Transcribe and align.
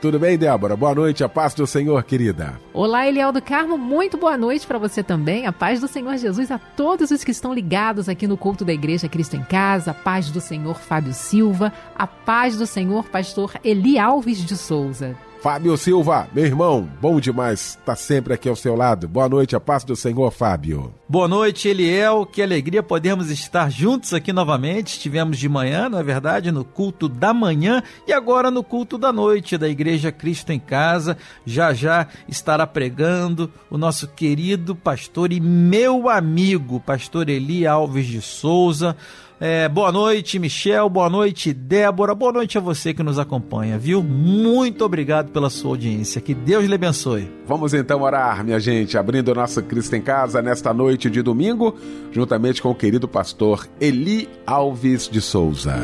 tudo 0.00 0.18
bem, 0.18 0.38
Débora? 0.38 0.76
Boa 0.76 0.94
noite, 0.94 1.24
a 1.24 1.28
paz 1.28 1.54
do 1.54 1.66
Senhor, 1.66 2.02
querida. 2.02 2.60
Olá, 2.72 3.06
Eliel 3.06 3.32
do 3.32 3.42
Carmo, 3.42 3.76
muito 3.76 4.16
boa 4.16 4.36
noite 4.36 4.66
para 4.66 4.78
você 4.78 5.02
também. 5.02 5.46
A 5.46 5.52
paz 5.52 5.80
do 5.80 5.88
Senhor 5.88 6.16
Jesus 6.16 6.50
a 6.50 6.58
todos 6.58 7.10
os 7.10 7.24
que 7.24 7.30
estão 7.30 7.52
ligados 7.52 8.08
aqui 8.08 8.26
no 8.26 8.36
culto 8.36 8.64
da 8.64 8.72
Igreja 8.72 9.08
Cristo 9.08 9.36
em 9.36 9.42
Casa, 9.42 9.90
a 9.90 9.94
paz 9.94 10.30
do 10.30 10.40
Senhor 10.40 10.78
Fábio 10.78 11.12
Silva, 11.12 11.72
a 11.96 12.06
paz 12.06 12.56
do 12.56 12.66
Senhor 12.66 13.08
Pastor 13.08 13.54
Eli 13.64 13.98
Alves 13.98 14.38
de 14.38 14.56
Souza. 14.56 15.16
Fábio 15.40 15.76
Silva, 15.76 16.28
meu 16.32 16.44
irmão, 16.44 16.88
bom 17.00 17.20
demais 17.20 17.60
estar 17.60 17.84
tá 17.84 17.96
sempre 17.96 18.34
aqui 18.34 18.48
ao 18.48 18.56
seu 18.56 18.74
lado. 18.74 19.06
Boa 19.06 19.28
noite, 19.28 19.54
a 19.54 19.60
paz 19.60 19.84
do 19.84 19.94
Senhor, 19.94 20.32
Fábio. 20.32 20.92
Boa 21.08 21.28
noite, 21.28 21.68
Eliel. 21.68 22.26
Que 22.26 22.42
alegria 22.42 22.82
podermos 22.82 23.30
estar 23.30 23.70
juntos 23.70 24.12
aqui 24.12 24.32
novamente. 24.32 24.94
Estivemos 24.94 25.38
de 25.38 25.48
manhã, 25.48 25.88
na 25.88 26.00
é 26.00 26.02
verdade, 26.02 26.50
no 26.50 26.64
culto 26.64 27.08
da 27.08 27.32
manhã 27.32 27.80
e 28.04 28.12
agora 28.12 28.50
no 28.50 28.64
culto 28.64 28.98
da 28.98 29.12
noite 29.12 29.56
da 29.56 29.68
Igreja 29.68 30.10
Cristo 30.10 30.50
em 30.50 30.58
Casa. 30.58 31.16
Já 31.46 31.72
já 31.72 32.08
estará 32.28 32.66
pregando 32.66 33.48
o 33.70 33.78
nosso 33.78 34.08
querido 34.08 34.74
pastor 34.74 35.32
e 35.32 35.38
meu 35.38 36.08
amigo, 36.08 36.80
pastor 36.80 37.28
Eli 37.28 37.64
Alves 37.64 38.06
de 38.06 38.20
Souza 38.20 38.96
é, 39.40 39.68
boa 39.68 39.92
noite, 39.92 40.38
Michel. 40.38 40.88
Boa 40.88 41.08
noite, 41.08 41.52
Débora. 41.52 42.14
Boa 42.14 42.32
noite 42.32 42.58
a 42.58 42.60
você 42.60 42.92
que 42.92 43.02
nos 43.02 43.18
acompanha, 43.18 43.78
viu? 43.78 44.02
Muito 44.02 44.84
obrigado 44.84 45.30
pela 45.30 45.48
sua 45.48 45.70
audiência. 45.70 46.20
Que 46.20 46.34
Deus 46.34 46.64
lhe 46.64 46.74
abençoe. 46.74 47.30
Vamos 47.46 47.72
então 47.72 48.02
orar, 48.02 48.44
minha 48.44 48.58
gente, 48.58 48.98
abrindo 48.98 49.32
nossa 49.32 49.62
Cristo 49.62 49.94
em 49.94 50.02
Casa 50.02 50.42
nesta 50.42 50.74
noite 50.74 51.08
de 51.08 51.22
domingo, 51.22 51.76
juntamente 52.10 52.60
com 52.60 52.70
o 52.70 52.74
querido 52.74 53.06
pastor 53.06 53.68
Eli 53.80 54.28
Alves 54.44 55.08
de 55.08 55.20
Souza. 55.20 55.76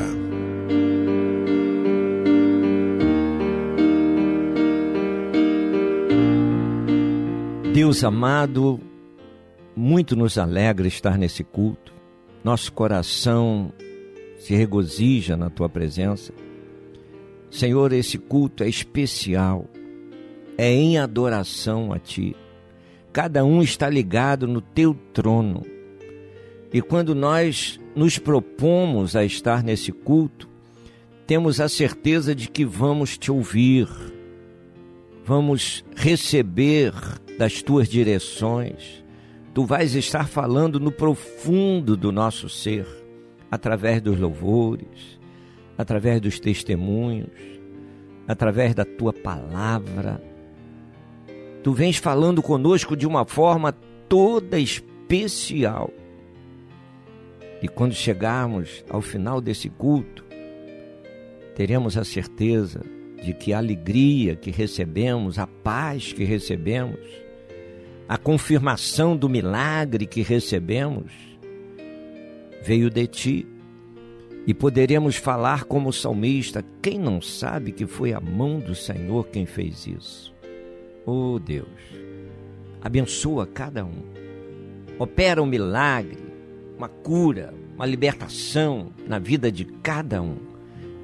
Deus 7.72 8.02
amado, 8.02 8.80
muito 9.76 10.14
nos 10.14 10.38
alegra 10.38 10.86
estar 10.86 11.16
nesse 11.16 11.42
culto 11.44 11.93
nosso 12.44 12.70
coração 12.70 13.72
se 14.38 14.54
regozija 14.54 15.34
na 15.34 15.48
tua 15.48 15.66
presença. 15.66 16.34
Senhor, 17.50 17.90
esse 17.94 18.18
culto 18.18 18.62
é 18.62 18.68
especial, 18.68 19.64
é 20.58 20.70
em 20.70 20.98
adoração 20.98 21.90
a 21.90 21.98
ti. 21.98 22.36
Cada 23.10 23.44
um 23.44 23.62
está 23.62 23.88
ligado 23.88 24.46
no 24.46 24.60
teu 24.60 24.92
trono. 25.14 25.62
E 26.70 26.82
quando 26.82 27.14
nós 27.14 27.80
nos 27.96 28.18
propomos 28.18 29.16
a 29.16 29.24
estar 29.24 29.62
nesse 29.62 29.90
culto, 29.90 30.46
temos 31.26 31.60
a 31.60 31.68
certeza 31.68 32.34
de 32.34 32.50
que 32.50 32.64
vamos 32.64 33.16
te 33.16 33.30
ouvir, 33.30 33.88
vamos 35.24 35.82
receber 35.96 36.92
das 37.38 37.62
tuas 37.62 37.88
direções 37.88 39.03
tu 39.54 39.64
vais 39.64 39.94
estar 39.94 40.26
falando 40.26 40.80
no 40.80 40.90
profundo 40.90 41.96
do 41.96 42.10
nosso 42.10 42.48
ser, 42.48 42.86
através 43.48 44.02
dos 44.02 44.18
louvores, 44.18 45.20
através 45.78 46.20
dos 46.20 46.40
testemunhos, 46.40 47.30
através 48.26 48.74
da 48.74 48.84
tua 48.84 49.12
palavra. 49.12 50.20
Tu 51.62 51.72
vens 51.72 51.98
falando 51.98 52.42
conosco 52.42 52.96
de 52.96 53.06
uma 53.06 53.24
forma 53.24 53.72
toda 54.08 54.58
especial. 54.58 55.88
E 57.62 57.68
quando 57.68 57.94
chegarmos 57.94 58.84
ao 58.90 59.00
final 59.00 59.40
desse 59.40 59.70
culto, 59.70 60.24
teremos 61.54 61.96
a 61.96 62.04
certeza 62.04 62.84
de 63.22 63.32
que 63.32 63.52
a 63.52 63.58
alegria 63.58 64.34
que 64.34 64.50
recebemos, 64.50 65.38
a 65.38 65.46
paz 65.46 66.12
que 66.12 66.24
recebemos, 66.24 67.23
a 68.08 68.18
confirmação 68.18 69.16
do 69.16 69.28
milagre 69.28 70.06
que 70.06 70.22
recebemos 70.22 71.12
veio 72.62 72.90
de 72.90 73.06
ti. 73.06 73.46
E 74.46 74.52
poderemos 74.52 75.16
falar 75.16 75.64
como 75.64 75.92
salmista: 75.92 76.62
quem 76.82 76.98
não 76.98 77.20
sabe 77.20 77.72
que 77.72 77.86
foi 77.86 78.12
a 78.12 78.20
mão 78.20 78.58
do 78.58 78.74
Senhor 78.74 79.26
quem 79.28 79.46
fez 79.46 79.86
isso? 79.86 80.34
Oh 81.06 81.38
Deus, 81.38 81.68
abençoa 82.82 83.46
cada 83.46 83.84
um, 83.84 84.02
opera 84.98 85.42
um 85.42 85.46
milagre, 85.46 86.18
uma 86.76 86.88
cura, 86.88 87.54
uma 87.74 87.86
libertação 87.86 88.92
na 89.06 89.18
vida 89.18 89.50
de 89.50 89.64
cada 89.64 90.20
um. 90.20 90.36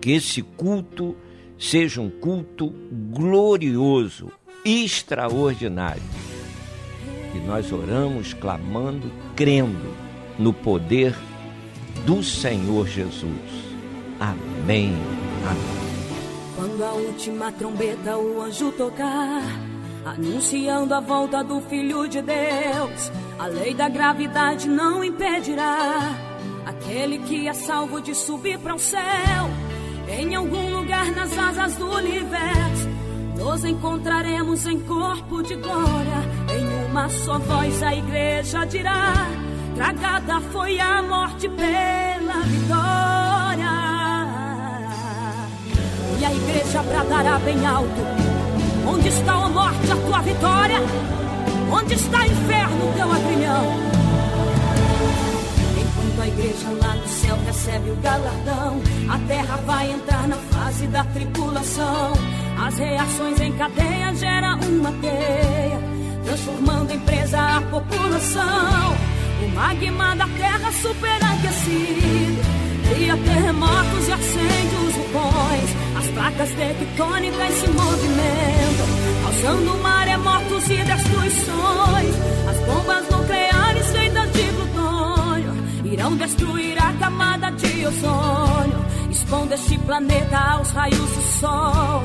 Que 0.03 0.13
esse 0.13 0.43
culto 0.43 1.15
seja 1.59 2.01
um 2.01 2.09
culto 2.09 2.75
glorioso, 3.11 4.31
extraordinário 4.65 6.03
e 7.35 7.39
nós 7.39 7.73
oramos 7.73 8.35
clamando, 8.35 9.11
crendo 9.37 9.95
no 10.39 10.53
poder 10.53 11.15
do 12.05 12.23
Senhor 12.23 12.87
Jesus. 12.89 13.35
Amém. 14.19 14.95
Amém. 15.47 15.81
Quando 16.57 16.85
a 16.85 16.93
última 16.93 17.53
trombeta 17.53 18.17
o 18.19 18.43
anjo 18.43 18.71
tocar, 18.73 19.43
anunciando 20.05 20.95
a 20.95 21.01
volta 21.01 21.43
do 21.43 21.61
Filho 21.63 22.07
de 22.07 22.21
Deus, 22.21 23.13
a 23.39 23.47
lei 23.47 23.73
da 23.73 23.89
gravidade 23.89 24.69
não 24.69 25.03
impedirá 25.03 26.15
aquele 26.67 27.19
que 27.21 27.49
é 27.49 27.53
salvo 27.53 28.01
de 28.01 28.15
subir 28.15 28.59
para 28.59 28.75
o 28.75 28.79
céu. 28.79 29.01
Em 30.09 30.35
algum 30.35 30.77
lugar 30.77 31.11
nas 31.13 31.37
asas 31.39 31.77
do 31.77 31.89
universo, 31.89 32.89
nos 33.39 33.65
encontraremos 33.65 34.67
em 34.67 34.81
corpo 34.81 35.43
de 35.43 35.55
glória 35.55 36.40
uma 36.91 37.09
só 37.09 37.39
voz 37.39 37.83
a 37.83 37.95
igreja 37.95 38.65
dirá: 38.65 39.15
Tragada 39.77 40.41
foi 40.53 40.79
a 40.81 41.01
morte 41.03 41.49
pela 41.49 42.41
vitória. 42.43 43.71
E 46.19 46.25
a 46.25 46.33
igreja 46.33 46.83
bradará 46.83 47.39
bem 47.39 47.65
alto: 47.65 48.03
Onde 48.87 49.09
está 49.09 49.33
a 49.35 49.49
morte, 49.49 49.91
a 49.91 49.97
tua 49.97 50.21
vitória? 50.21 50.81
Onde 51.73 51.95
está 51.95 52.27
inferno, 52.27 52.93
teu 52.97 53.13
agrilhão? 53.13 53.65
Enquanto 55.79 56.23
a 56.23 56.27
igreja 56.27 56.71
lá 56.83 56.95
no 56.97 57.07
céu 57.07 57.39
recebe 57.47 57.91
o 57.91 57.97
galardão, 57.97 58.81
a 59.09 59.19
terra 59.29 59.57
vai 59.59 59.93
entrar 59.93 60.27
na 60.27 60.37
fase 60.37 60.89
da 60.89 61.05
tribulação. 61.05 62.13
As 62.67 62.77
reações 62.77 63.41
em 63.41 63.53
cadeia 63.53 64.13
geram 64.15 64.59
uma 64.59 64.93
teia 65.01 66.00
transformando 66.25 66.93
em 66.93 67.01
presa 67.01 67.39
a 67.39 67.61
população. 67.63 68.97
O 69.45 69.49
magma 69.55 70.15
da 70.17 70.27
terra 70.29 70.73
superaquecido 70.73 72.41
cria 72.91 73.17
terremotos 73.17 74.09
e 74.09 74.13
acende 74.13 74.75
os 74.87 74.95
vulcões. 74.95 75.71
As 75.97 76.07
placas 76.09 76.51
tectônicas 76.51 77.55
se 77.55 77.69
movimentam, 77.69 78.87
causando 79.23 79.79
maremotos 79.83 80.71
e 80.71 80.77
destruições. 80.77 82.15
As 82.49 82.57
bombas 82.67 83.09
nucleares 83.11 83.87
feitas 83.91 84.33
de 84.33 84.43
plutônio 84.43 85.55
irão 85.85 86.17
destruir 86.17 86.79
a 86.79 86.93
camada 86.95 87.51
de 87.51 87.87
ozônio, 87.87 88.85
expondo 89.11 89.55
este 89.55 89.79
planeta 89.79 90.37
aos 90.37 90.71
raios 90.71 90.99
do 90.99 91.23
sol. 91.41 92.03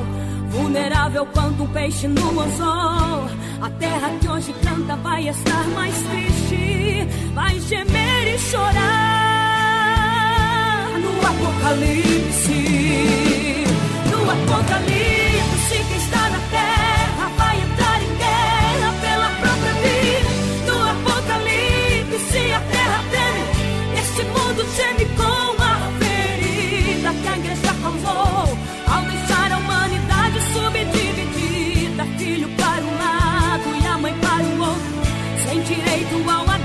Vulnerável 0.50 1.26
quanto 1.26 1.62
um 1.64 1.68
peixe 1.68 2.08
no 2.08 2.40
anzol. 2.40 3.28
A 3.60 3.70
terra 3.78 4.10
que 4.20 4.28
hoje 4.28 4.52
canta 4.62 4.96
vai 4.96 5.28
estar 5.28 5.64
mais 5.68 5.94
triste, 5.94 7.08
vai 7.34 7.58
gemer 7.60 8.34
e 8.34 8.38
chorar 8.38 8.76
no 11.00 11.26
apocalipse. 11.26 12.52
No 14.10 14.30
apocalipse, 14.30 15.84
quem 15.88 15.96
está 15.96 16.25
direito 35.66 36.30
ao 36.30 36.55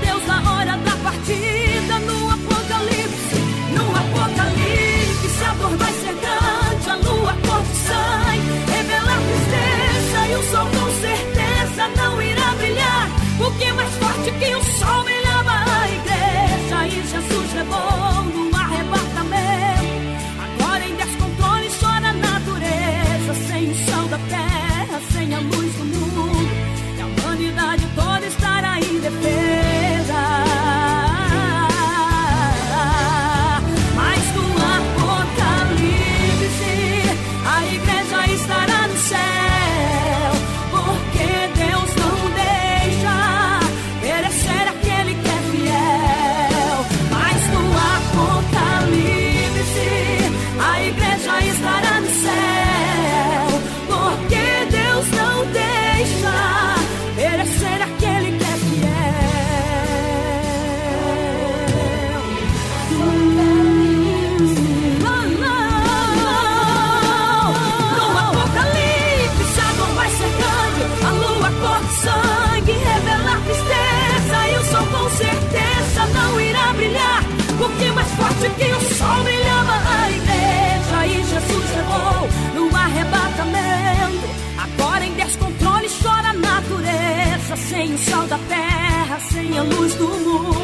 terra, 89.52 89.58
sem 89.58 89.58
a 89.58 89.62
luz 89.62 89.94
do 89.94 90.08
mundo. 90.08 90.61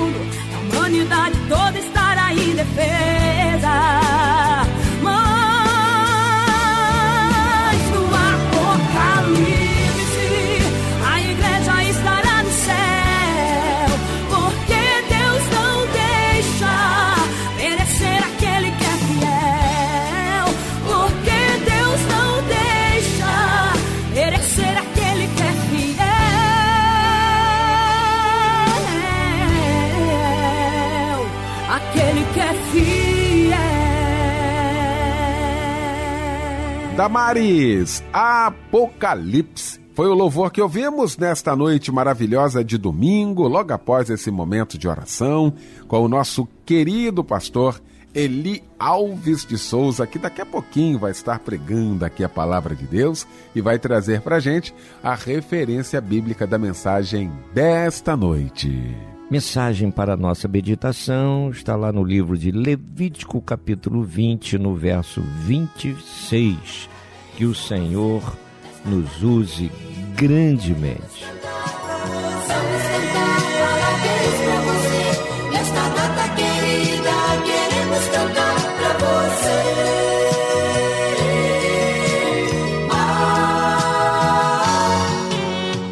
Damares, 37.09 38.05
Apocalipse. 38.13 39.81
Foi 39.95 40.09
o 40.09 40.15
louvor 40.15 40.53
que 40.53 40.61
ouvimos 40.61 41.17
nesta 41.17 41.57
noite 41.57 41.91
maravilhosa 41.91 42.63
de 42.63 42.77
domingo, 42.77 43.49
logo 43.49 43.73
após 43.73 44.11
esse 44.11 44.31
momento 44.31 44.77
de 44.77 44.87
oração, 44.87 45.55
com 45.87 46.05
o 46.05 46.09
nosso 46.09 46.47
querido 46.67 47.25
pastor 47.25 47.81
Eli 48.15 48.63
Alves 48.79 49.47
de 49.47 49.57
Souza, 49.57 50.07
que 50.07 50.19
daqui 50.19 50.43
a 50.43 50.47
pouquinho 50.47 50.99
vai 50.99 51.13
estar 51.13 51.39
pregando 51.39 52.05
aqui 52.05 52.23
a 52.23 52.29
palavra 52.29 52.77
de 52.77 52.85
Deus 52.87 53.27
e 53.55 53.63
vai 53.63 53.79
trazer 53.79 54.21
para 54.21 54.39
gente 54.39 54.75
a 55.03 55.15
referência 55.15 56.03
bíblica 56.03 56.47
da 56.47 56.59
mensagem 56.59 57.33
desta 57.55 58.15
noite. 58.19 58.95
Mensagem 59.31 59.91
para 59.91 60.13
a 60.13 60.17
nossa 60.17 60.47
meditação 60.47 61.49
está 61.49 61.75
lá 61.75 61.91
no 61.91 62.05
livro 62.05 62.37
de 62.37 62.51
Levítico, 62.51 63.41
capítulo 63.41 64.03
20, 64.03 64.59
no 64.59 64.75
verso 64.75 65.23
26. 65.47 66.98
Que 67.38 67.47
o 67.47 67.54
Senhor 67.54 68.37
nos 68.85 69.23
use 69.23 69.71
grandemente. 70.16 71.25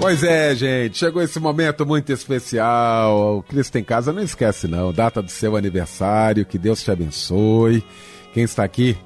Pois 0.00 0.24
é, 0.24 0.52
gente, 0.56 0.98
chegou 0.98 1.22
esse 1.22 1.38
momento 1.38 1.86
muito 1.86 2.12
especial. 2.12 3.38
O 3.38 3.42
Cristo 3.44 3.76
em 3.76 3.84
Casa 3.84 4.12
não 4.12 4.24
esquece, 4.24 4.66
não. 4.66 4.92
Data 4.92 5.22
do 5.22 5.30
seu 5.30 5.54
aniversário, 5.54 6.44
que 6.44 6.58
Deus 6.58 6.82
te 6.82 6.90
abençoe. 6.90 7.84
Quem 8.34 8.42
está 8.42 8.64
aqui 8.64 8.98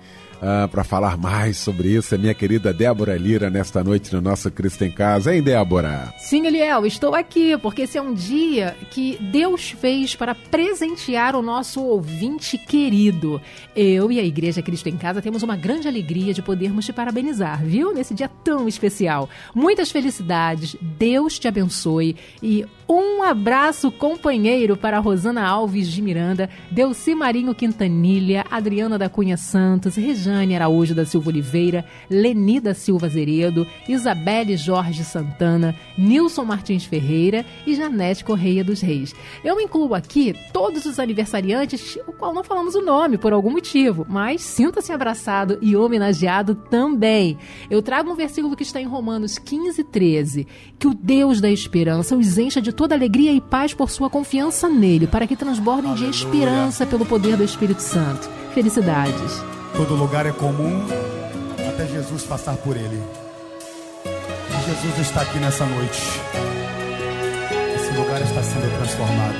para 0.71 0.83
falar 0.83 1.17
mais 1.17 1.59
sobre 1.59 1.89
isso 1.89 2.15
é 2.15 2.19
minha 2.19 2.35
querida 2.35 2.73
Débora 2.73 3.17
Lira, 3.17 3.51
nesta 3.51 3.85
noite 3.85 4.13
no 4.15 4.21
nosso 4.21 4.51
Cristo 4.51 4.85
em 4.85 4.91
Casa. 4.91 5.35
Hein, 5.35 5.43
Débora? 5.43 6.13
Sim, 6.19 6.47
Eliel, 6.47 6.87
estou 6.87 7.15
aqui 7.15 7.57
porque 7.59 7.83
esse 7.83 7.99
é 7.99 8.03
um 8.03 8.15
dia 8.15 8.77
que 8.91 9.19
Deus 9.21 9.71
fez 9.71 10.15
para 10.15 10.35
presentear 10.35 11.37
o 11.37 11.43
nosso 11.43 11.83
ouvinte 11.83 12.57
querido. 12.57 13.41
Eu 13.77 14.11
e 14.11 14.19
a 14.19 14.25
Igreja 14.25 14.63
Cristo 14.63 14.89
em 14.89 14.97
Casa 14.97 15.21
temos 15.21 15.43
uma 15.43 15.57
grande 15.57 15.87
alegria 15.87 16.33
de 16.33 16.43
podermos 16.43 16.87
te 16.87 16.93
parabenizar, 16.93 17.63
viu? 17.65 17.93
Nesse 17.93 18.15
dia 18.15 18.31
tão 18.43 18.67
especial. 18.67 19.29
Muitas 19.55 19.91
felicidades, 19.91 20.77
Deus 20.81 21.39
te 21.39 21.49
abençoe 21.49 22.17
e 22.43 22.65
um 22.89 23.23
abraço 23.23 23.93
companheiro 23.93 24.77
para 24.77 24.99
Rosana 24.99 25.47
Alves 25.47 25.87
de 25.87 26.03
Miranda, 26.03 26.51
Delci 26.73 27.15
Marinho 27.15 27.55
Quintanilha, 27.55 28.45
Adriana 28.51 28.99
da 28.99 29.09
Cunha 29.09 29.37
Santos, 29.37 29.95
Rejane 30.31 30.55
Araújo 30.55 30.95
da 30.95 31.05
Silva 31.05 31.31
Oliveira, 31.31 31.85
Leni 32.09 32.61
da 32.61 32.75
Silva 32.75 33.07
Azeredo, 33.07 33.67
Isabelle 33.89 34.57
Jorge 34.57 35.05
Santana, 35.05 35.75
Nilson 35.99 36.45
Martins 36.45 36.85
Ferreira 36.85 37.45
e 37.67 37.75
Janete 37.75 38.25
Correia 38.25 38.63
dos 38.63 38.81
Reis. 38.81 39.15
Eu 39.45 39.61
incluo 39.61 39.95
aqui 39.95 40.35
todos 40.53 40.85
os 40.85 40.99
aniversariantes, 40.99 41.99
o 42.07 42.13
qual 42.13 42.33
não 42.33 42.45
falamos 42.45 42.75
o 42.75 42.83
nome 42.83 43.19
por 43.19 43.33
algum 43.33 43.51
motivo, 43.51 44.07
mas 44.09 44.43
sinta-se 44.43 44.93
abraçado 44.93 45.59
e 45.61 45.77
homenageado 45.77 46.55
também. 46.55 47.37
Eu 47.69 47.83
trago 47.83 48.11
um 48.11 48.17
versículo 48.17 48.57
que 48.57 48.63
está 48.63 48.81
em 48.81 48.87
Romanos 48.87 49.39
15, 49.39 49.85
13, 49.85 50.47
que 50.79 50.87
o 50.87 50.95
Deus 50.95 51.41
da 51.41 51.51
esperança 51.51 52.17
os 52.17 52.39
encha 52.39 52.61
de 52.61 52.73
toda 52.73 52.95
alegria 52.95 53.33
e 53.33 53.41
paz 53.41 53.75
por 53.75 53.91
sua 53.91 54.09
confiança 54.09 54.69
nele, 54.69 55.07
para 55.07 55.27
que 55.27 55.37
transbordem 55.37 55.95
de 55.95 56.07
esperança 56.07 56.87
pelo 56.87 57.07
poder 57.07 57.37
do 57.37 57.45
Espírito 57.45 57.81
Santo. 57.83 58.29
Felicidades. 58.55 59.60
Todo 59.81 59.95
lugar 59.95 60.27
é 60.27 60.31
comum, 60.31 60.87
até 61.67 61.87
Jesus 61.87 62.25
passar 62.25 62.55
por 62.59 62.77
ele. 62.77 63.03
E 64.05 64.67
Jesus 64.67 64.99
está 64.99 65.23
aqui 65.23 65.39
nessa 65.39 65.65
noite. 65.65 66.21
Esse 67.75 67.91
lugar 67.95 68.21
está 68.21 68.43
sendo 68.43 68.77
transformado. 68.77 69.39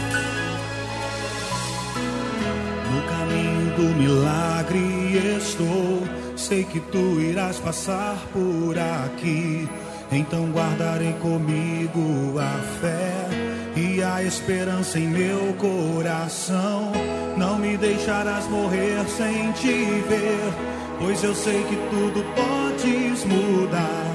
No 2.91 3.03
caminho 3.03 3.77
do 3.77 3.95
milagre 3.99 5.37
estou. 5.37 6.09
Sei 6.35 6.65
que 6.65 6.81
tu 6.81 7.21
irás 7.21 7.59
passar 7.59 8.17
por 8.33 8.79
aqui. 8.79 9.69
Então 10.11 10.51
guardarei 10.53 11.13
comigo 11.21 12.39
a 12.39 12.81
fé 12.81 13.60
e 13.77 14.03
a 14.03 14.23
esperança 14.23 14.99
em 14.99 15.09
meu 15.09 15.55
coração. 15.55 16.93
Não 17.37 17.59
me 17.59 17.77
deixarás 17.77 18.47
morrer 18.49 19.05
sem 19.09 19.53
te 19.53 20.03
ver, 20.09 20.53
pois 20.99 21.23
eu 21.23 21.35
sei 21.35 21.63
que 21.65 21.77
tudo 21.77 22.25
podes 22.35 23.25
mudar. 23.25 24.11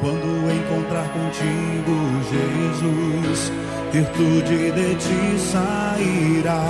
Quando 0.00 0.50
encontrar 0.52 1.08
contigo, 1.12 1.96
Jesus, 2.30 3.52
virtude 3.92 4.70
de 4.72 4.94
ti 4.94 5.38
sairá. 5.40 6.62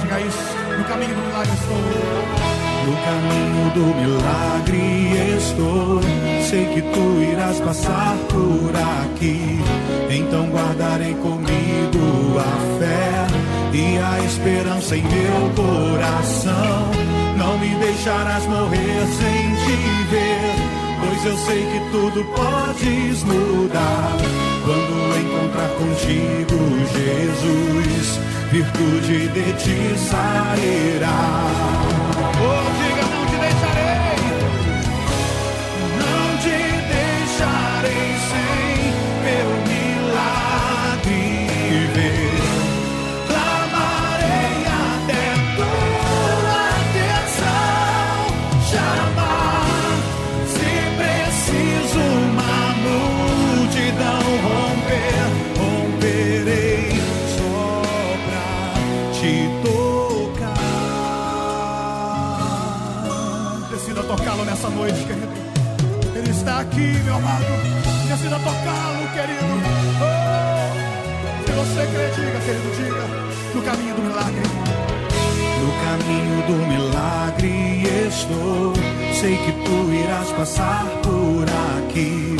Diga 0.00 0.20
isso. 0.20 0.56
No 0.78 0.84
caminho 0.84 1.14
do 1.14 1.20
milagre 1.22 1.52
estou. 1.52 2.55
No 2.86 2.92
caminho 2.92 3.70
do 3.74 3.86
milagre 4.00 5.36
estou. 5.36 6.00
Sei 6.48 6.64
que 6.66 6.82
tu 6.82 7.20
irás 7.32 7.58
passar 7.58 8.16
por 8.28 8.70
aqui. 9.02 9.58
Então 10.08 10.48
guardarei 10.50 11.14
comigo 11.14 12.38
a 12.38 12.78
fé 12.78 13.26
e 13.72 13.98
a 13.98 14.20
esperança 14.24 14.96
em 14.96 15.02
meu 15.02 15.50
coração. 15.56 16.92
Não 17.36 17.58
me 17.58 17.74
deixarás 17.74 18.46
morrer 18.46 19.04
sem 19.18 19.56
te 19.64 19.76
ver, 20.10 20.54
pois 21.00 21.24
eu 21.26 21.36
sei 21.38 21.66
que 21.66 21.80
tudo 21.90 22.24
podes 22.36 23.24
mudar. 23.24 24.16
Quando 24.64 25.18
encontrar 25.18 25.70
contigo, 25.70 26.58
Jesus, 26.94 28.20
virtude 28.52 29.26
de 29.28 29.52
ti 29.54 29.98
sairá. 29.98 32.05
Oh, 32.38 32.85
tocá-lo 64.06 64.44
nessa 64.44 64.70
noite, 64.70 65.04
querido. 65.04 65.28
Ele 66.14 66.30
está 66.30 66.60
aqui, 66.60 66.98
meu 67.04 67.16
amado. 67.16 67.44
Decida 68.08 68.38
tocá-lo, 68.38 69.08
querido. 69.12 69.44
Oh, 70.00 71.44
se 71.44 71.52
você 71.52 71.86
crê, 71.92 72.08
diga, 72.14 72.40
querido, 72.40 72.70
diga. 72.76 73.04
No 73.54 73.62
caminho 73.62 73.94
do 73.94 74.02
milagre. 74.02 74.42
No 75.60 75.72
caminho 75.84 76.42
do 76.46 76.56
milagre 76.68 77.82
estou. 78.06 78.72
Sei 79.12 79.36
que 79.36 79.52
tu 79.52 79.92
irás 79.92 80.30
passar 80.32 80.86
por 81.02 81.46
aqui. 81.78 82.36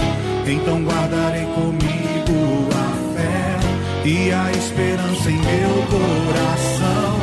Então 0.47 0.83
guardarei 0.85 1.47
comigo 1.47 2.69
a 2.73 3.17
fé 3.17 4.09
e 4.09 4.33
a 4.33 4.53
esperança 4.53 5.31
em 5.31 5.39
meu 5.39 5.87
coração. 5.91 7.19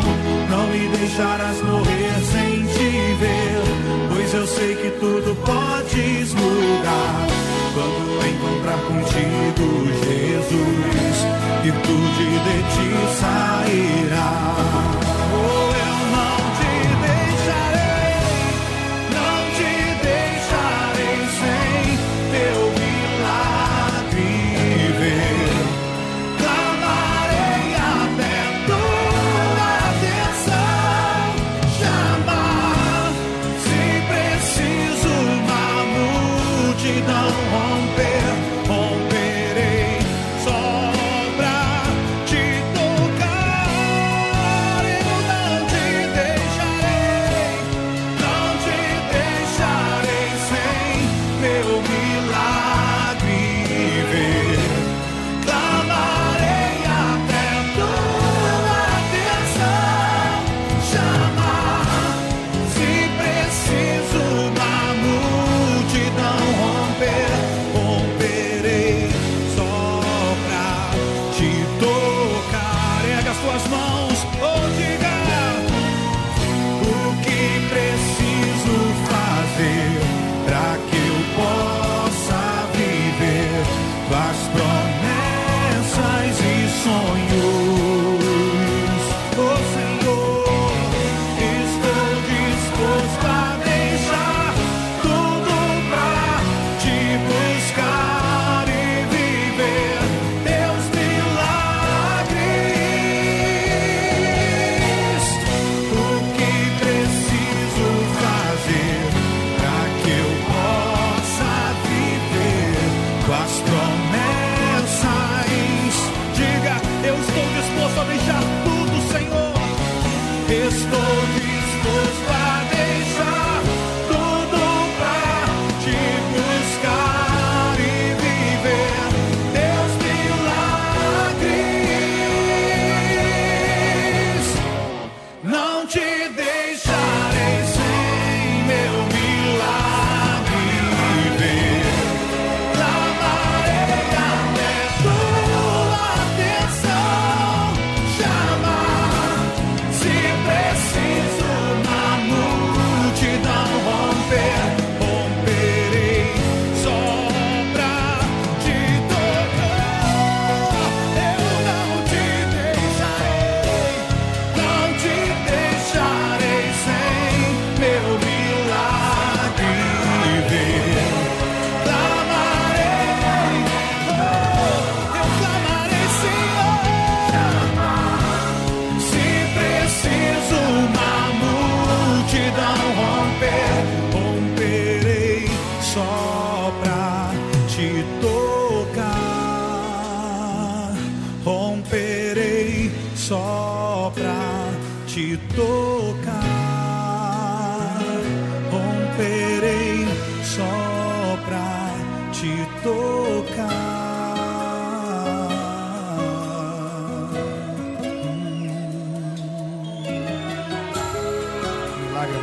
Não 0.50 0.68
me 0.68 0.98
deixarás 0.98 1.62
morrer 1.62 2.12
eu 4.34 4.48
sei 4.48 4.75
que 4.75 4.90
tudo 5.00 5.36
podes 5.46 6.34
mudar. 6.34 7.28
Quando 7.74 8.28
encontrar 8.28 8.80
contigo, 8.88 9.66
Jesus, 10.06 11.18
virtude 11.62 12.28
de 12.46 12.58
ti 12.74 12.90
sairá. 13.20 15.12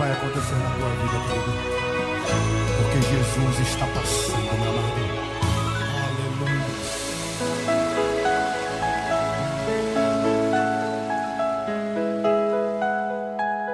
Vai 0.01 0.13
acontecer 0.13 0.55
na 0.55 0.71
tua 0.71 0.89
vida, 0.89 1.19
querido. 1.29 1.53
Porque 2.79 3.03
Jesus 3.03 3.69
está 3.69 3.87
passando, 3.89 4.59
meu 4.59 4.80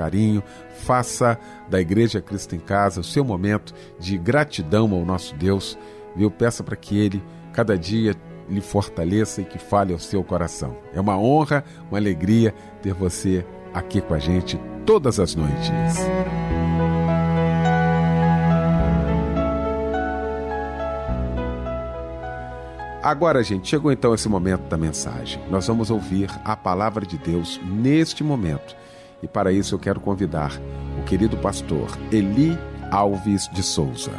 carinho. 0.00 0.42
Faça 0.84 1.38
da 1.68 1.80
Igreja 1.80 2.20
Cristo 2.22 2.56
em 2.56 2.58
Casa 2.58 3.00
o 3.00 3.04
seu 3.04 3.22
momento 3.22 3.74
de 3.98 4.16
gratidão 4.16 4.90
ao 4.92 5.04
nosso 5.04 5.34
Deus. 5.34 5.78
Viu? 6.16 6.30
Peça 6.30 6.64
para 6.64 6.76
que 6.76 6.98
Ele 6.98 7.22
cada 7.52 7.76
dia 7.76 8.14
lhe 8.48 8.60
fortaleça 8.60 9.42
e 9.42 9.44
que 9.44 9.58
fale 9.58 9.92
ao 9.92 9.98
seu 9.98 10.24
coração. 10.24 10.76
É 10.94 11.00
uma 11.00 11.18
honra, 11.18 11.62
uma 11.90 11.98
alegria 11.98 12.54
ter 12.82 12.94
você 12.94 13.44
aqui 13.72 14.00
com 14.00 14.14
a 14.14 14.18
gente 14.18 14.58
todas 14.86 15.20
as 15.20 15.34
noites. 15.34 15.70
Agora, 23.02 23.42
gente, 23.42 23.68
chegou 23.68 23.90
então 23.90 24.12
esse 24.14 24.28
momento 24.28 24.68
da 24.68 24.76
mensagem. 24.76 25.42
Nós 25.48 25.66
vamos 25.66 25.90
ouvir 25.90 26.30
a 26.44 26.54
palavra 26.54 27.06
de 27.06 27.16
Deus 27.16 27.58
neste 27.64 28.22
momento. 28.22 28.76
E 29.22 29.28
para 29.28 29.52
isso 29.52 29.74
eu 29.74 29.78
quero 29.78 30.00
convidar 30.00 30.52
o 30.98 31.04
querido 31.04 31.36
pastor 31.36 31.88
Eli 32.10 32.58
Alves 32.90 33.48
de 33.52 33.62
Souza. 33.62 34.12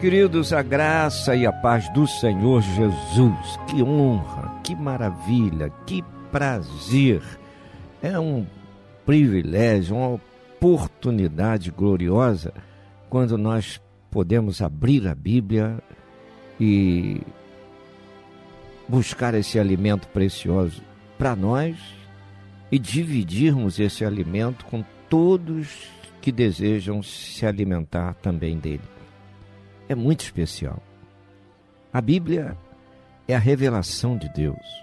Queridos, 0.00 0.52
a 0.52 0.62
graça 0.62 1.36
e 1.36 1.46
a 1.46 1.52
paz 1.52 1.88
do 1.92 2.08
Senhor 2.08 2.60
Jesus, 2.60 3.60
que 3.68 3.82
honra, 3.84 4.60
que 4.64 4.74
maravilha, 4.74 5.70
que 5.86 6.02
prazer. 6.32 7.22
É 8.02 8.18
um 8.18 8.44
privilégio, 9.06 9.94
uma 9.94 10.18
oportunidade 10.60 11.70
gloriosa 11.70 12.52
quando 13.08 13.38
nós 13.38 13.80
podemos 14.10 14.60
abrir 14.60 15.06
a 15.06 15.14
Bíblia 15.14 15.78
e 16.58 17.20
buscar 18.88 19.34
esse 19.34 19.58
alimento 19.58 20.08
precioso 20.08 20.82
para 21.18 21.34
nós 21.36 21.76
e 22.70 22.78
dividirmos 22.78 23.78
esse 23.78 24.04
alimento 24.04 24.64
com 24.66 24.84
todos 25.08 25.88
que 26.20 26.32
desejam 26.32 27.02
se 27.02 27.44
alimentar 27.44 28.14
também 28.14 28.58
dele 28.58 28.92
é 29.92 29.94
muito 29.94 30.22
especial. 30.22 30.82
A 31.92 32.00
Bíblia 32.00 32.56
é 33.28 33.36
a 33.36 33.38
revelação 33.38 34.16
de 34.16 34.28
Deus. 34.30 34.82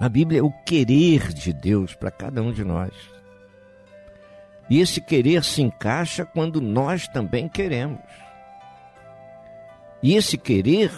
A 0.00 0.08
Bíblia 0.08 0.40
é 0.40 0.42
o 0.42 0.52
querer 0.64 1.32
de 1.32 1.52
Deus 1.52 1.94
para 1.94 2.10
cada 2.10 2.42
um 2.42 2.52
de 2.52 2.64
nós. 2.64 2.92
E 4.68 4.80
esse 4.80 5.00
querer 5.00 5.44
se 5.44 5.62
encaixa 5.62 6.24
quando 6.24 6.60
nós 6.60 7.06
também 7.08 7.48
queremos. 7.48 8.00
E 10.02 10.14
esse 10.14 10.38
querer 10.38 10.90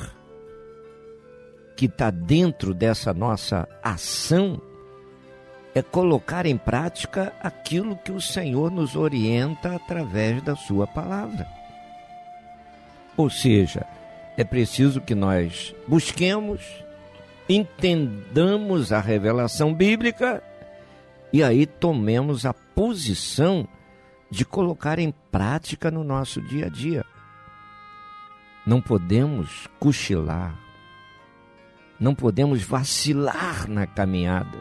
que 1.77 1.87
está 1.87 2.11
dentro 2.11 2.75
dessa 2.75 3.13
nossa 3.13 3.69
ação 3.83 4.61
é 5.75 5.81
colocar 5.83 6.45
em 6.45 6.57
prática 6.57 7.33
aquilo 7.41 7.97
que 7.97 8.13
o 8.13 8.21
Senhor 8.21 8.71
nos 8.71 8.95
orienta 8.95 9.75
através 9.75 10.43
da 10.43 10.55
Sua 10.55 10.87
palavra. 10.87 11.47
Ou 13.17 13.31
seja, 13.31 13.87
é 14.37 14.45
preciso 14.45 15.01
que 15.01 15.15
nós 15.15 15.75
busquemos, 15.87 16.63
entendamos 17.49 18.93
a 18.93 19.01
revelação 19.01 19.75
bíblica 19.75 20.43
e 21.33 21.43
aí 21.43 21.67
tomemos 21.67 22.45
a 22.45 22.53
posição 22.53 23.67
de 24.31 24.45
colocar 24.45 24.99
em 24.99 25.13
prática 25.31 25.91
no 25.91 26.05
nosso 26.05 26.41
dia 26.41 26.67
a 26.67 26.69
dia. 26.69 27.05
Não 28.67 28.81
podemos 28.81 29.67
cochilar, 29.79 30.57
não 32.03 32.17
podemos 32.17 32.65
vacilar 32.65 33.69
na 33.69 33.87
caminhada. 33.87 34.61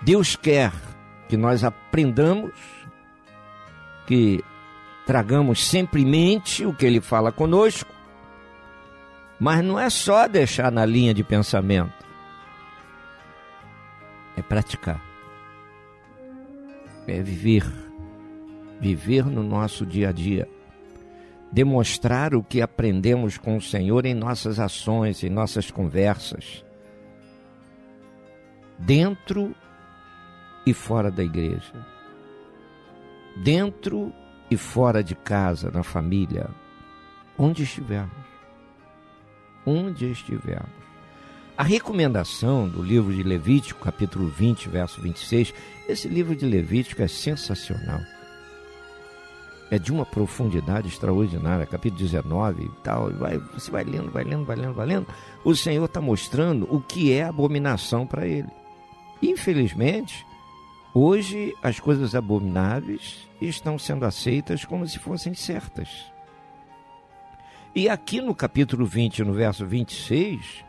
Deus 0.00 0.36
quer 0.36 0.72
que 1.28 1.36
nós 1.36 1.64
aprendamos 1.64 2.52
que 4.06 4.42
tragamos 5.04 5.66
sempre 5.66 6.02
em 6.02 6.06
mente 6.06 6.64
o 6.64 6.72
que 6.72 6.86
ele 6.86 7.00
fala 7.00 7.32
conosco, 7.32 7.92
mas 9.40 9.64
não 9.64 9.78
é 9.78 9.90
só 9.90 10.28
deixar 10.28 10.70
na 10.70 10.86
linha 10.86 11.12
de 11.12 11.24
pensamento, 11.24 12.06
é 14.36 14.42
praticar, 14.42 15.02
é 17.08 17.20
viver, 17.20 17.64
viver 18.80 19.26
no 19.26 19.42
nosso 19.42 19.84
dia 19.84 20.10
a 20.10 20.12
dia, 20.12 20.48
demonstrar 21.50 22.34
o 22.34 22.42
que 22.42 22.60
aprendemos 22.60 23.38
com 23.38 23.56
o 23.56 23.62
Senhor 23.62 24.04
em 24.04 24.14
nossas 24.14 24.58
ações, 24.58 25.22
em 25.22 25.30
nossas 25.30 25.70
conversas, 25.70 26.64
dentro 28.78 29.54
e 30.66 30.74
fora 30.74 31.10
da 31.10 31.24
igreja, 31.24 31.72
dentro 33.36 34.12
e 34.50 34.56
fora 34.56 35.02
de 35.02 35.14
casa, 35.14 35.70
na 35.70 35.82
família, 35.82 36.48
onde 37.38 37.62
estivermos. 37.62 38.28
Onde 39.64 40.10
estivermos. 40.10 40.88
A 41.56 41.62
recomendação 41.62 42.68
do 42.68 42.82
livro 42.82 43.12
de 43.12 43.22
Levítico, 43.22 43.80
capítulo 43.80 44.28
20, 44.28 44.68
verso 44.68 45.00
26, 45.00 45.52
esse 45.88 46.08
livro 46.08 46.36
de 46.36 46.46
Levítico 46.46 47.02
é 47.02 47.08
sensacional. 47.08 48.00
É 49.70 49.78
de 49.78 49.92
uma 49.92 50.06
profundidade 50.06 50.88
extraordinária, 50.88 51.66
capítulo 51.66 52.00
19 52.00 52.64
e 52.64 52.68
tal. 52.82 53.10
Vai, 53.10 53.38
você 53.38 53.70
vai 53.70 53.84
lendo, 53.84 54.10
vai 54.10 54.24
lendo, 54.24 54.44
vai 54.44 54.56
lendo, 54.56 54.74
vai 54.74 54.86
lendo. 54.86 55.06
O 55.44 55.54
Senhor 55.54 55.84
está 55.84 56.00
mostrando 56.00 56.66
o 56.74 56.80
que 56.80 57.12
é 57.12 57.24
abominação 57.24 58.06
para 58.06 58.26
ele. 58.26 58.48
Infelizmente, 59.20 60.26
Hoje, 60.94 61.54
as 61.62 61.78
coisas 61.78 62.14
abomináveis 62.14 63.28
estão 63.40 63.78
sendo 63.78 64.04
aceitas 64.04 64.64
como 64.64 64.86
se 64.86 64.98
fossem 64.98 65.34
certas. 65.34 66.10
E 67.74 67.88
aqui 67.88 68.20
no 68.20 68.34
capítulo 68.34 68.86
20, 68.86 69.22
no 69.22 69.32
verso 69.32 69.66
26, 69.66 70.64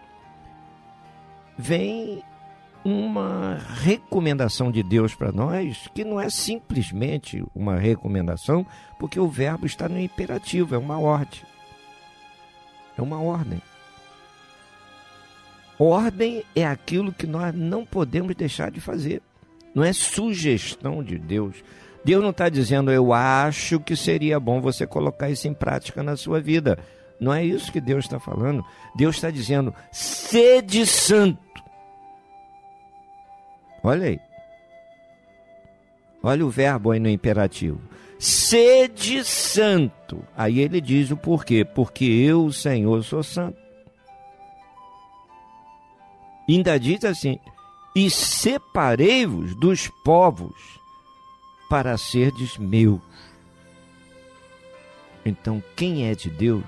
vem 1.58 2.22
uma 2.84 3.58
recomendação 3.82 4.72
de 4.72 4.82
Deus 4.82 5.14
para 5.14 5.32
nós, 5.32 5.90
que 5.94 6.04
não 6.04 6.20
é 6.20 6.30
simplesmente 6.30 7.44
uma 7.54 7.78
recomendação, 7.78 8.66
porque 8.98 9.20
o 9.20 9.28
verbo 9.28 9.66
está 9.66 9.90
no 9.90 10.00
imperativo, 10.00 10.76
é 10.76 10.78
uma 10.78 11.00
ordem. 11.00 11.42
É 12.98 13.02
uma 13.02 13.22
ordem. 13.22 13.62
Ordem 15.78 16.44
é 16.56 16.66
aquilo 16.66 17.14
que 17.14 17.26
nós 17.26 17.56
não 17.56 17.86
podemos 17.86 18.36
deixar 18.36 18.70
de 18.70 18.82
fazer. 18.82 19.22
Não 19.74 19.84
é 19.84 19.94
sugestão 19.94 21.02
de 21.04 21.18
Deus. 21.18 21.64
Deus 22.04 22.22
não 22.22 22.32
está 22.32 22.50
dizendo, 22.50 22.92
eu 22.92 23.14
acho 23.14 23.80
que 23.80 23.96
seria 23.96 24.40
bom 24.40 24.60
você 24.60 24.86
colocar 24.86 25.30
isso 25.30 25.48
em 25.48 25.54
prática 25.54 26.04
na 26.04 26.18
sua 26.18 26.42
vida. 26.42 26.80
Não 27.20 27.34
é 27.34 27.44
isso 27.44 27.72
que 27.72 27.82
Deus 27.82 28.06
está 28.06 28.20
falando. 28.20 28.66
Deus 28.96 29.16
está 29.16 29.30
dizendo, 29.30 29.74
sede 29.92 30.86
santo. 30.86 31.40
Olha 33.84 34.08
aí. 34.08 34.20
Olha 36.22 36.46
o 36.46 36.50
verbo 36.50 36.92
aí 36.92 37.00
no 37.00 37.10
imperativo. 37.10 37.80
Sede 38.20 39.24
santo. 39.24 40.24
Aí 40.36 40.60
ele 40.60 40.82
diz 40.82 41.12
o 41.12 41.18
porquê. 41.18 41.64
Porque 41.64 42.04
eu, 42.04 42.52
Senhor, 42.52 43.04
sou 43.04 43.24
santo. 43.24 43.58
Ainda 46.48 46.80
diz 46.80 47.06
assim: 47.06 47.40
E 47.96 48.10
separei-vos 48.10 49.56
dos 49.56 49.88
povos 50.04 50.80
para 51.70 51.98
serdes 51.98 52.58
meus. 52.58 53.00
Então, 55.24 55.64
quem 55.76 56.08
é 56.08 56.16
de 56.16 56.30
Deus 56.30 56.64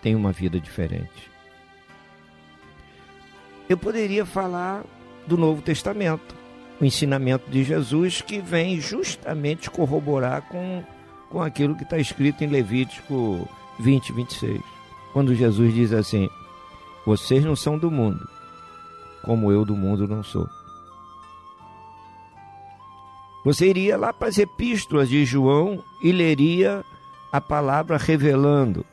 tem 0.00 0.14
uma 0.14 0.32
vida 0.32 0.60
diferente. 0.60 1.31
Eu 3.72 3.78
poderia 3.78 4.26
falar 4.26 4.84
do 5.26 5.34
Novo 5.34 5.62
Testamento, 5.62 6.34
o 6.78 6.84
ensinamento 6.84 7.50
de 7.50 7.64
Jesus 7.64 8.20
que 8.20 8.38
vem 8.38 8.78
justamente 8.78 9.70
corroborar 9.70 10.42
com, 10.42 10.84
com 11.30 11.40
aquilo 11.40 11.74
que 11.74 11.82
está 11.82 11.96
escrito 11.96 12.44
em 12.44 12.48
Levítico 12.48 13.48
20, 13.80 14.12
26. 14.12 14.60
Quando 15.14 15.34
Jesus 15.34 15.72
diz 15.72 15.90
assim: 15.90 16.28
Vocês 17.06 17.42
não 17.46 17.56
são 17.56 17.78
do 17.78 17.90
mundo, 17.90 18.28
como 19.24 19.50
eu 19.50 19.64
do 19.64 19.74
mundo 19.74 20.06
não 20.06 20.22
sou. 20.22 20.46
Você 23.42 23.70
iria 23.70 23.96
lá 23.96 24.12
para 24.12 24.28
as 24.28 24.36
epístolas 24.36 25.08
de 25.08 25.24
João 25.24 25.82
e 26.02 26.12
leria 26.12 26.84
a 27.32 27.40
palavra 27.40 27.96
revelando, 27.96 28.84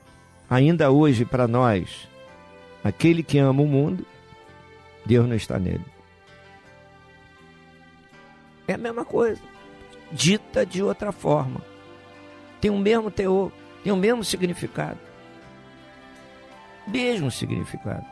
ainda 0.50 0.90
hoje 0.90 1.26
para 1.26 1.50
nós, 1.50 2.08
aquele 2.82 3.22
que 3.22 3.38
ama 3.38 3.62
o 3.62 3.68
mundo, 3.68 4.06
Deus 5.06 5.28
não 5.28 5.36
está 5.36 5.58
nele. 5.58 5.86
É 8.68 8.74
a 8.74 8.78
mesma 8.78 9.04
coisa, 9.04 9.42
dita 10.12 10.66
de 10.66 10.84
outra 10.84 11.12
forma. 11.12 11.62
Tem 12.62 12.70
o 12.70 12.78
mesmo 12.78 13.10
teor, 13.10 13.52
tem 13.84 13.92
o 13.92 13.98
mesmo 13.98 14.24
significado. 14.24 15.00
Mesmo 16.88 17.32
significado. 17.32 18.06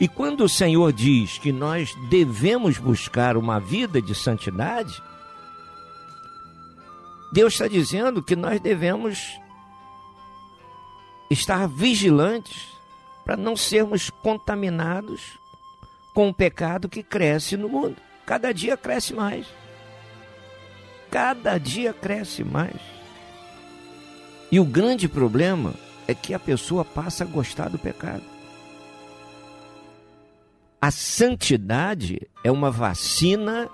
E 0.00 0.06
quando 0.06 0.44
o 0.44 0.48
Senhor 0.48 0.92
diz 0.92 1.38
que 1.38 1.50
nós 1.50 1.92
devemos 2.08 2.78
buscar 2.78 3.36
uma 3.36 3.58
vida 3.58 4.00
de 4.00 4.14
santidade, 4.14 5.02
Deus 7.32 7.54
está 7.54 7.66
dizendo 7.66 8.22
que 8.22 8.36
nós 8.36 8.60
devemos 8.60 9.38
estar 11.30 11.66
vigilantes 11.66 12.77
para 13.28 13.36
não 13.36 13.54
sermos 13.54 14.08
contaminados 14.08 15.38
com 16.14 16.30
o 16.30 16.34
pecado 16.34 16.88
que 16.88 17.02
cresce 17.02 17.58
no 17.58 17.68
mundo. 17.68 17.96
Cada 18.24 18.54
dia 18.54 18.74
cresce 18.74 19.12
mais. 19.12 19.46
Cada 21.10 21.58
dia 21.58 21.92
cresce 21.92 22.42
mais. 22.42 22.80
E 24.50 24.58
o 24.58 24.64
grande 24.64 25.06
problema 25.06 25.74
é 26.06 26.14
que 26.14 26.32
a 26.32 26.38
pessoa 26.38 26.86
passa 26.86 27.22
a 27.22 27.26
gostar 27.26 27.68
do 27.68 27.78
pecado. 27.78 28.22
A 30.80 30.90
santidade 30.90 32.26
é 32.42 32.50
uma 32.50 32.70
vacina 32.70 33.68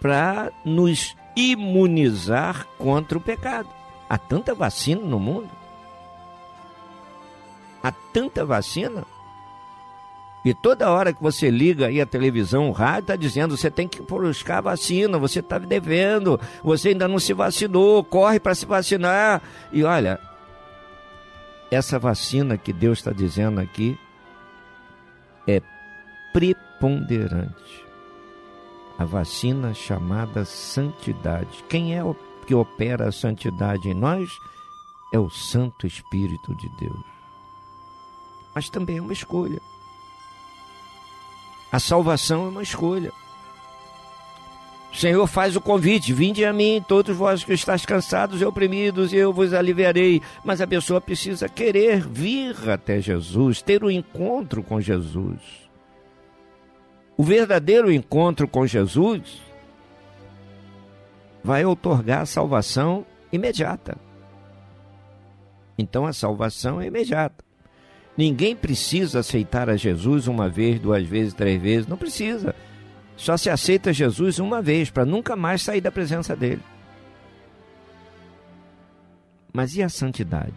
para 0.00 0.52
nos 0.64 1.16
imunizar 1.34 2.64
contra 2.78 3.18
o 3.18 3.20
pecado. 3.20 3.68
Há 4.08 4.16
tanta 4.16 4.54
vacina 4.54 5.00
no 5.00 5.18
mundo. 5.18 5.50
Há 7.82 7.92
tanta 7.92 8.44
vacina. 8.44 9.04
E 10.44 10.54
toda 10.54 10.90
hora 10.90 11.12
que 11.12 11.22
você 11.22 11.50
liga 11.50 11.86
aí 11.86 12.00
a 12.00 12.06
televisão, 12.06 12.68
o 12.68 12.72
rádio, 12.72 13.00
está 13.00 13.16
dizendo 13.16 13.56
você 13.56 13.70
tem 13.70 13.88
que 13.88 14.00
buscar 14.00 14.58
a 14.58 14.62
vacina, 14.62 15.18
você 15.18 15.40
está 15.40 15.58
devendo, 15.58 16.40
você 16.62 16.90
ainda 16.90 17.08
não 17.08 17.18
se 17.18 17.34
vacinou, 17.34 18.04
corre 18.04 18.38
para 18.38 18.54
se 18.54 18.64
vacinar. 18.64 19.42
E 19.72 19.82
olha, 19.82 20.18
essa 21.70 21.98
vacina 21.98 22.56
que 22.56 22.72
Deus 22.72 22.98
está 22.98 23.12
dizendo 23.12 23.60
aqui 23.60 23.98
é 25.46 25.60
preponderante. 26.32 27.86
A 28.98 29.04
vacina 29.04 29.74
chamada 29.74 30.44
santidade. 30.44 31.64
Quem 31.68 31.96
é 31.96 32.02
que 32.46 32.54
opera 32.54 33.08
a 33.08 33.12
santidade 33.12 33.88
em 33.88 33.94
nós? 33.94 34.28
É 35.12 35.18
o 35.18 35.30
Santo 35.30 35.86
Espírito 35.86 36.54
de 36.56 36.68
Deus. 36.80 37.07
Mas 38.58 38.68
também 38.68 38.96
é 38.96 39.00
uma 39.00 39.12
escolha. 39.12 39.60
A 41.70 41.78
salvação 41.78 42.46
é 42.46 42.48
uma 42.48 42.62
escolha. 42.64 43.12
O 44.92 44.96
Senhor 44.96 45.24
faz 45.28 45.54
o 45.54 45.60
convite: 45.60 46.12
vinde 46.12 46.44
a 46.44 46.52
mim, 46.52 46.84
todos 46.88 47.16
vós 47.16 47.44
que 47.44 47.52
estáis 47.52 47.86
cansados 47.86 48.40
e 48.40 48.44
oprimidos, 48.44 49.12
e 49.12 49.16
eu 49.16 49.32
vos 49.32 49.54
aliviarei. 49.54 50.20
Mas 50.44 50.60
a 50.60 50.66
pessoa 50.66 51.00
precisa 51.00 51.48
querer 51.48 52.00
vir 52.00 52.68
até 52.68 53.00
Jesus, 53.00 53.62
ter 53.62 53.84
o 53.84 53.86
um 53.86 53.90
encontro 53.92 54.60
com 54.60 54.80
Jesus. 54.80 55.38
O 57.16 57.22
verdadeiro 57.22 57.92
encontro 57.92 58.48
com 58.48 58.66
Jesus 58.66 59.40
vai 61.44 61.64
otorgar 61.64 62.22
a 62.22 62.26
salvação 62.26 63.06
imediata. 63.30 63.96
Então 65.78 66.04
a 66.06 66.12
salvação 66.12 66.80
é 66.80 66.86
imediata. 66.86 67.47
Ninguém 68.18 68.56
precisa 68.56 69.20
aceitar 69.20 69.70
a 69.70 69.76
Jesus 69.76 70.26
uma 70.26 70.48
vez, 70.48 70.80
duas 70.80 71.06
vezes, 71.06 71.32
três 71.32 71.62
vezes. 71.62 71.86
Não 71.86 71.96
precisa. 71.96 72.52
Só 73.16 73.36
se 73.36 73.48
aceita 73.48 73.92
Jesus 73.92 74.40
uma 74.40 74.60
vez, 74.60 74.90
para 74.90 75.04
nunca 75.04 75.36
mais 75.36 75.62
sair 75.62 75.80
da 75.80 75.92
presença 75.92 76.34
dele. 76.34 76.60
Mas 79.52 79.76
e 79.76 79.84
a 79.84 79.88
santidade? 79.88 80.52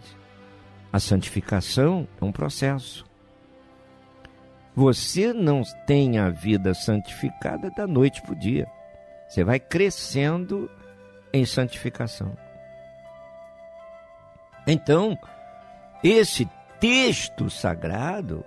A 0.92 0.98
santificação 0.98 2.08
é 2.20 2.24
um 2.24 2.32
processo. 2.32 3.06
Você 4.74 5.32
não 5.32 5.62
tem 5.86 6.18
a 6.18 6.30
vida 6.30 6.74
santificada 6.74 7.70
da 7.70 7.86
noite 7.86 8.20
para 8.22 8.32
o 8.32 8.38
dia. 8.38 8.66
Você 9.28 9.44
vai 9.44 9.60
crescendo 9.60 10.68
em 11.32 11.44
santificação. 11.44 12.36
Então, 14.66 15.16
esse 16.02 16.48
texto 16.82 17.48
sagrado 17.48 18.44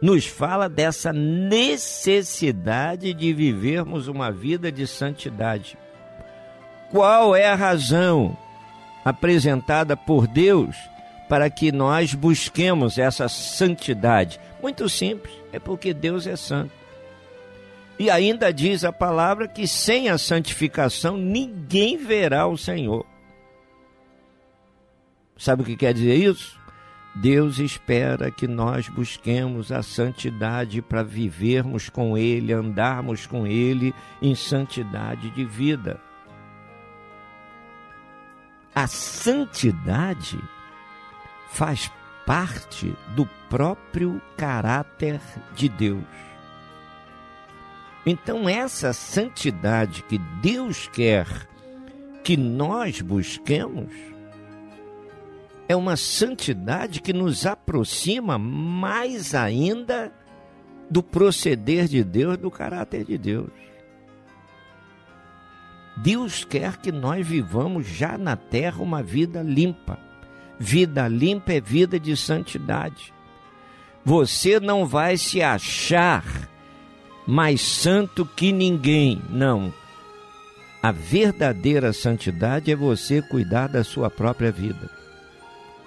nos 0.00 0.26
fala 0.26 0.70
dessa 0.70 1.12
necessidade 1.12 3.12
de 3.12 3.34
vivermos 3.34 4.08
uma 4.08 4.32
vida 4.32 4.72
de 4.72 4.86
santidade. 4.86 5.76
Qual 6.90 7.36
é 7.36 7.46
a 7.46 7.54
razão 7.54 8.34
apresentada 9.04 9.94
por 9.94 10.26
Deus 10.26 10.74
para 11.28 11.50
que 11.50 11.70
nós 11.70 12.14
busquemos 12.14 12.96
essa 12.96 13.28
santidade? 13.28 14.40
Muito 14.62 14.88
simples, 14.88 15.34
é 15.52 15.58
porque 15.58 15.92
Deus 15.92 16.26
é 16.26 16.36
santo. 16.36 16.72
E 17.98 18.08
ainda 18.08 18.50
diz 18.50 18.82
a 18.82 18.92
palavra 18.92 19.46
que 19.46 19.68
sem 19.68 20.08
a 20.08 20.16
santificação 20.16 21.18
ninguém 21.18 21.98
verá 21.98 22.46
o 22.46 22.56
Senhor. 22.56 23.04
Sabe 25.36 25.60
o 25.60 25.66
que 25.66 25.76
quer 25.76 25.92
dizer 25.92 26.14
isso? 26.14 26.61
Deus 27.14 27.58
espera 27.58 28.30
que 28.30 28.48
nós 28.48 28.88
busquemos 28.88 29.70
a 29.70 29.82
santidade 29.82 30.80
para 30.80 31.02
vivermos 31.02 31.90
com 31.90 32.16
Ele, 32.16 32.52
andarmos 32.52 33.26
com 33.26 33.46
Ele 33.46 33.94
em 34.20 34.34
santidade 34.34 35.30
de 35.30 35.44
vida. 35.44 36.00
A 38.74 38.86
santidade 38.86 40.42
faz 41.50 41.90
parte 42.24 42.96
do 43.14 43.26
próprio 43.50 44.20
caráter 44.36 45.20
de 45.54 45.68
Deus. 45.68 46.04
Então, 48.06 48.48
essa 48.48 48.92
santidade 48.94 50.02
que 50.02 50.18
Deus 50.40 50.88
quer 50.88 51.26
que 52.24 52.36
nós 52.36 53.00
busquemos, 53.00 53.92
é 55.72 55.76
uma 55.76 55.96
santidade 55.96 57.00
que 57.00 57.12
nos 57.12 57.46
aproxima 57.46 58.38
mais 58.38 59.34
ainda 59.34 60.12
do 60.90 61.02
proceder 61.02 61.88
de 61.88 62.04
Deus, 62.04 62.36
do 62.36 62.50
caráter 62.50 63.04
de 63.04 63.16
Deus. 63.16 63.50
Deus 65.96 66.44
quer 66.44 66.76
que 66.76 66.92
nós 66.92 67.26
vivamos 67.26 67.86
já 67.86 68.18
na 68.18 68.36
terra 68.36 68.82
uma 68.82 69.02
vida 69.02 69.42
limpa. 69.42 69.98
Vida 70.58 71.08
limpa 71.08 71.54
é 71.54 71.60
vida 71.60 71.98
de 71.98 72.16
santidade. 72.16 73.12
Você 74.04 74.60
não 74.60 74.84
vai 74.84 75.16
se 75.16 75.40
achar 75.40 76.24
mais 77.26 77.62
santo 77.62 78.26
que 78.26 78.52
ninguém, 78.52 79.22
não. 79.30 79.72
A 80.82 80.92
verdadeira 80.92 81.92
santidade 81.92 82.70
é 82.70 82.76
você 82.76 83.22
cuidar 83.22 83.68
da 83.68 83.82
sua 83.82 84.10
própria 84.10 84.52
vida 84.52 85.01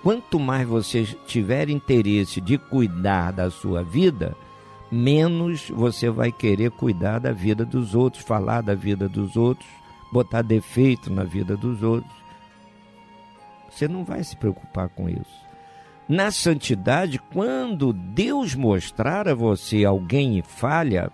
quanto 0.06 0.40
mais 0.40 0.68
você 0.68 1.04
tiver 1.26 1.68
interesse 1.68 2.40
de 2.40 2.60
cuidar 2.60 3.32
da 3.32 3.50
sua 3.50 3.82
vida, 3.82 4.38
menos 4.92 5.68
você 5.72 6.12
vai 6.12 6.32
querer 6.32 6.70
cuidar 6.70 7.18
da 7.18 7.32
vida 7.32 7.66
dos 7.66 7.96
outros, 7.96 8.24
falar 8.24 8.62
da 8.62 8.76
vida 8.76 9.10
dos 9.10 9.36
outros, 9.36 9.68
botar 10.14 10.44
defeito 10.44 11.12
na 11.12 11.24
vida 11.24 11.58
dos 11.58 11.82
outros. 11.82 12.14
Você 13.68 13.88
não 13.88 14.04
vai 14.04 14.24
se 14.24 14.38
preocupar 14.38 14.90
com 14.90 15.10
isso. 15.10 15.44
Na 16.08 16.30
santidade, 16.30 17.18
quando 17.34 17.92
Deus 17.92 18.54
mostrar 18.54 19.28
a 19.28 19.34
você 19.34 19.86
alguém 19.86 20.38
em 20.38 20.44
falha, 20.44 21.12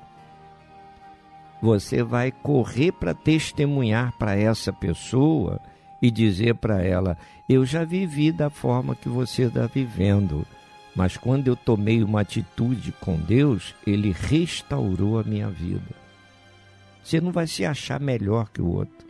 você 1.62 2.04
vai 2.04 2.30
correr 2.30 2.91
para 2.91 3.13
testemunhar 3.13 4.12
para 4.19 4.36
essa 4.36 4.73
pessoa 4.73 5.62
e 6.01 6.12
dizer 6.12 6.56
para 6.56 6.84
ela: 6.84 7.17
Eu 7.51 7.65
já 7.65 7.83
vivi 7.83 8.31
da 8.31 8.49
forma 8.49 8.95
que 8.95 9.09
você 9.09 9.43
está 9.43 9.67
vivendo, 9.67 10.47
mas 10.95 11.17
quando 11.17 11.49
eu 11.49 11.55
tomei 11.57 12.01
uma 12.01 12.21
atitude 12.21 12.93
com 12.93 13.17
Deus, 13.17 13.75
Ele 13.85 14.13
restaurou 14.13 15.19
a 15.19 15.23
minha 15.25 15.49
vida. 15.49 15.93
Você 17.03 17.19
não 17.19 17.29
vai 17.29 17.45
se 17.47 17.65
achar 17.65 17.99
melhor 17.99 18.47
que 18.53 18.61
o 18.61 18.67
outro. 18.69 19.05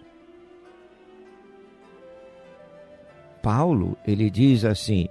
Paulo, 3.43 3.95
ele 4.07 4.27
diz 4.27 4.65
assim: 4.65 5.07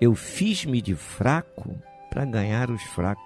Eu 0.00 0.16
fiz-me 0.16 0.82
de 0.82 0.96
fraco 0.96 1.76
para 2.10 2.24
ganhar 2.24 2.72
os 2.72 2.82
fracos. 2.82 3.22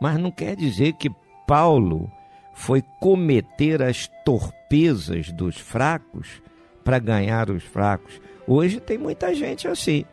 Mas 0.00 0.18
não 0.18 0.32
quer 0.32 0.56
dizer 0.56 0.94
que 0.94 1.08
Paulo 1.46 2.10
foi 2.52 2.82
cometer 2.98 3.80
as 3.80 4.10
torpezas 4.24 5.30
dos 5.30 5.56
fracos 5.56 6.42
para 6.88 6.98
ganhar 6.98 7.50
os 7.50 7.62
fracos. 7.64 8.18
Hoje 8.46 8.80
tem 8.80 8.96
muita 8.96 9.34
gente 9.34 9.68
assim. 9.68 10.06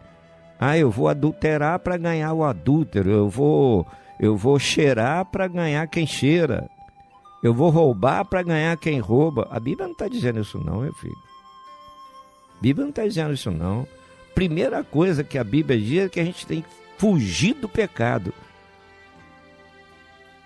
Ah, 0.60 0.78
eu 0.78 0.92
vou 0.92 1.08
adulterar 1.08 1.80
para 1.80 1.96
ganhar 1.96 2.34
o 2.34 2.44
adúltero, 2.44 3.10
eu 3.10 3.30
vou 3.30 3.88
eu 4.20 4.36
vou 4.36 4.60
cheirar 4.60 5.24
para 5.24 5.48
ganhar 5.48 5.88
quem 5.88 6.06
cheira. 6.06 6.70
Eu 7.42 7.54
vou 7.54 7.70
roubar 7.70 8.26
para 8.26 8.44
ganhar 8.44 8.76
quem 8.76 9.00
rouba. 9.00 9.48
A 9.52 9.58
Bíblia 9.58 9.86
não 9.86 9.94
está 9.94 10.10
dizendo 10.10 10.42
isso 10.42 10.60
não, 10.60 10.82
meu 10.82 10.92
filho. 10.96 11.16
A 12.58 12.62
Bíblia 12.62 12.84
não 12.84 12.90
está 12.90 13.08
dizendo 13.08 13.34
isso 13.34 13.52
não. 13.52 13.88
Primeira 14.34 14.84
coisa 14.84 15.24
que 15.24 15.38
a 15.38 15.46
Bíblia 15.46 15.80
diz 15.80 16.06
é 16.08 16.10
que 16.10 16.20
a 16.20 16.26
gente 16.26 16.46
tem 16.46 16.62
que 16.62 16.68
fugir 16.98 17.54
do 17.54 17.70
pecado. 17.70 18.34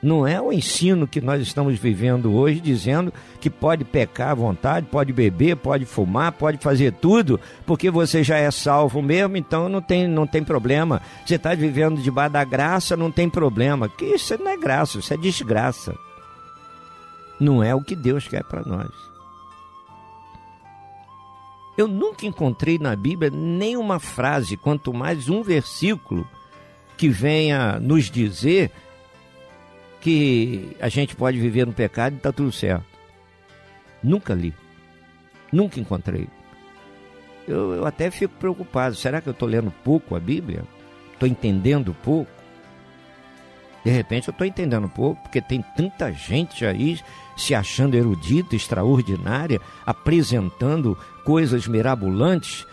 Não 0.01 0.25
é 0.25 0.39
o 0.39 0.53
ensino 0.53 1.05
que 1.05 1.19
nós 1.19 1.41
estamos 1.41 1.77
vivendo 1.77 2.33
hoje, 2.33 2.61
dizendo 2.61 3.13
que 3.41 3.49
pode 3.49 3.83
pecar 3.83 4.29
à 4.29 4.33
vontade, 4.33 4.87
pode 4.89 5.11
beber, 5.11 5.57
pode 5.57 5.85
fumar, 5.85 6.31
pode 6.31 6.57
fazer 6.57 6.93
tudo, 6.93 7.37
porque 7.65 7.91
você 7.91 8.23
já 8.23 8.37
é 8.37 8.49
salvo 8.49 9.01
mesmo, 9.01 9.35
então 9.35 9.67
não 9.67 9.81
tem, 9.81 10.07
não 10.07 10.25
tem 10.25 10.41
problema. 10.41 11.01
Você 11.25 11.35
está 11.35 11.53
vivendo 11.53 12.01
debaixo 12.01 12.31
da 12.31 12.45
graça, 12.45 12.95
não 12.95 13.11
tem 13.11 13.29
problema. 13.29 13.89
Que 13.89 14.05
isso 14.05 14.37
não 14.41 14.49
é 14.49 14.57
graça, 14.57 14.99
isso 14.99 15.13
é 15.13 15.17
desgraça. 15.17 15.93
Não 17.37 17.61
é 17.61 17.75
o 17.75 17.81
que 17.81 17.95
Deus 17.95 18.25
quer 18.25 18.43
para 18.43 18.63
nós. 18.63 18.89
Eu 21.77 21.87
nunca 21.87 22.25
encontrei 22.25 22.77
na 22.77 22.95
Bíblia 22.95 23.29
nenhuma 23.29 23.99
frase, 23.99 24.57
quanto 24.57 24.93
mais 24.93 25.29
um 25.29 25.41
versículo, 25.41 26.27
que 26.97 27.09
venha 27.09 27.79
nos 27.79 28.09
dizer 28.09 28.71
que 30.01 30.75
a 30.79 30.89
gente 30.89 31.15
pode 31.15 31.39
viver 31.39 31.65
no 31.65 31.73
pecado 31.73 32.13
e 32.13 32.17
está 32.17 32.31
tudo 32.31 32.51
certo. 32.51 32.85
Nunca 34.01 34.33
li. 34.33 34.53
Nunca 35.51 35.79
encontrei. 35.79 36.27
Eu, 37.47 37.73
eu 37.73 37.85
até 37.85 38.09
fico 38.11 38.33
preocupado. 38.35 38.95
Será 38.95 39.21
que 39.21 39.27
eu 39.27 39.31
estou 39.31 39.47
lendo 39.47 39.71
pouco 39.83 40.15
a 40.15 40.19
Bíblia? 40.19 40.63
Estou 41.13 41.27
entendendo 41.27 41.95
pouco? 42.03 42.31
De 43.83 43.91
repente 43.91 44.27
eu 44.27 44.31
estou 44.31 44.45
entendendo 44.45 44.89
pouco, 44.89 45.21
porque 45.23 45.41
tem 45.41 45.63
tanta 45.75 46.11
gente 46.11 46.65
aí 46.65 46.99
se 47.35 47.55
achando 47.55 47.95
erudita, 47.95 48.55
extraordinária, 48.55 49.59
apresentando 49.85 50.97
coisas 51.23 51.65
mirabolantes. 51.67 52.65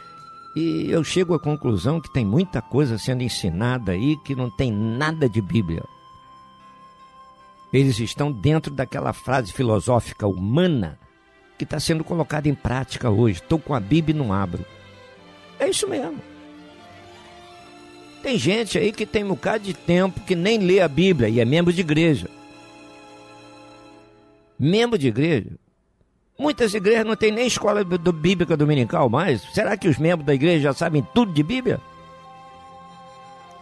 E 0.55 0.91
eu 0.91 1.05
chego 1.05 1.35
à 1.35 1.39
conclusão 1.39 2.01
que 2.01 2.13
tem 2.13 2.25
muita 2.25 2.61
coisa 2.61 2.99
sendo 2.99 3.23
ensinada 3.23 3.93
aí 3.93 4.17
que 4.25 4.35
não 4.35 4.51
tem 4.51 4.73
nada 4.73 5.29
de 5.29 5.41
Bíblia. 5.41 5.85
Eles 7.77 8.01
estão 8.01 8.33
dentro 8.33 8.73
daquela 8.73 9.13
frase 9.13 9.53
filosófica 9.53 10.27
humana 10.27 10.99
que 11.59 11.65
está 11.65 11.79
sendo 11.79 12.03
colocada 12.03 12.49
em 12.49 12.55
prática 12.55 13.11
hoje. 13.11 13.41
Estou 13.43 13.59
com 13.59 13.75
a 13.75 13.81
Bíblia 13.81 14.17
e 14.17 14.19
não 14.19 14.33
abro. 14.33 14.65
É 15.59 15.69
isso 15.69 15.87
mesmo. 15.87 16.19
Tem 18.23 18.39
gente 18.39 18.79
aí 18.79 18.91
que 18.93 19.05
tem 19.05 19.25
um 19.25 19.29
bocado 19.29 19.65
de 19.65 19.75
tempo 19.75 20.21
que 20.23 20.35
nem 20.35 20.59
lê 20.59 20.81
a 20.81 20.89
Bíblia 20.89 21.29
e 21.29 21.39
é 21.39 21.45
membro 21.45 21.71
de 21.71 21.83
igreja. 21.83 22.31
Membro 24.59 24.97
de 24.97 25.09
igreja. 25.09 25.51
Muitas 26.39 26.73
igrejas 26.73 27.05
não 27.05 27.15
têm 27.15 27.31
nem 27.31 27.47
escola 27.47 27.85
do 27.85 28.13
bíblica 28.13 28.57
dominical 28.57 29.11
mais. 29.11 29.43
Será 29.53 29.77
que 29.77 29.87
os 29.87 29.99
membros 29.99 30.25
da 30.25 30.35
igreja 30.35 30.63
já 30.63 30.73
sabem 30.73 31.07
tudo 31.13 31.31
de 31.31 31.43
Bíblia? 31.43 31.79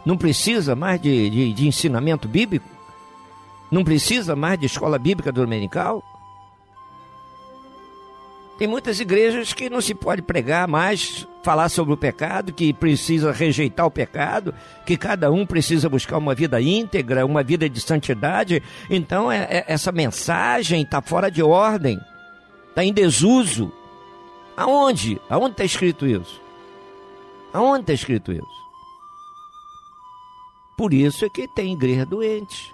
Não 0.07 0.17
precisa 0.17 0.77
mais 0.77 1.01
de, 1.01 1.31
de, 1.31 1.53
de 1.53 1.67
ensinamento 1.67 2.29
bíblico? 2.29 2.74
Não 3.75 3.83
precisa 3.83 4.37
mais 4.37 4.57
de 4.57 4.67
escola 4.67 5.01
bíblica 5.01 5.33
dominical? 5.33 6.01
Tem 8.57 8.69
muitas 8.69 9.01
igrejas 9.01 9.53
que 9.53 9.69
não 9.69 9.81
se 9.81 9.97
pode 9.97 10.23
pregar 10.23 10.69
mais, 10.69 11.27
falar 11.43 11.69
sobre 11.69 11.93
o 11.93 11.97
pecado, 11.97 12.53
que 12.53 12.73
precisa 12.73 13.33
rejeitar 13.33 13.85
o 13.85 13.91
pecado, 13.91 14.55
que 14.87 14.97
cada 14.97 15.29
um 15.33 15.45
precisa 15.45 15.89
buscar 15.89 16.19
uma 16.19 16.37
vida 16.37 16.61
íntegra, 16.61 17.27
uma 17.27 17.43
vida 17.43 17.69
de 17.69 17.81
santidade. 17.81 18.63
Então 18.89 19.31
é, 19.31 19.39
é, 19.39 19.65
essa 19.67 19.91
mensagem 19.91 20.83
está 20.83 21.03
fora 21.03 21.29
de 21.29 21.43
ordem, 21.43 21.99
está 22.69 22.85
em 22.85 22.93
desuso. 22.93 23.73
Aonde? 24.57 25.21
Aonde 25.29 25.55
está 25.55 25.65
escrito 25.65 26.07
isso? 26.07 26.41
Aonde 27.53 27.81
está 27.81 27.93
escrito 27.93 28.31
isso? 28.31 28.65
Por 30.79 30.95
isso 30.95 31.25
é 31.25 31.29
que 31.29 31.49
tem 31.49 31.73
igreja 31.73 32.07
doente. 32.07 32.73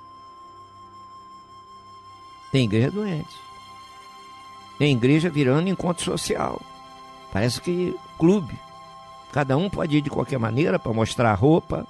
Tem 2.50 2.64
igreja 2.64 2.90
doente. 2.90 3.36
Tem 4.78 4.92
igreja 4.92 5.30
virando 5.30 5.68
encontro 5.68 6.04
social. 6.04 6.60
Parece 7.32 7.60
que 7.60 7.94
clube. 8.18 8.58
Cada 9.32 9.56
um 9.56 9.70
pode 9.70 9.98
ir 9.98 10.00
de 10.00 10.10
qualquer 10.10 10.38
maneira 10.38 10.78
para 10.78 10.92
mostrar 10.92 11.30
a 11.30 11.34
roupa. 11.34 11.86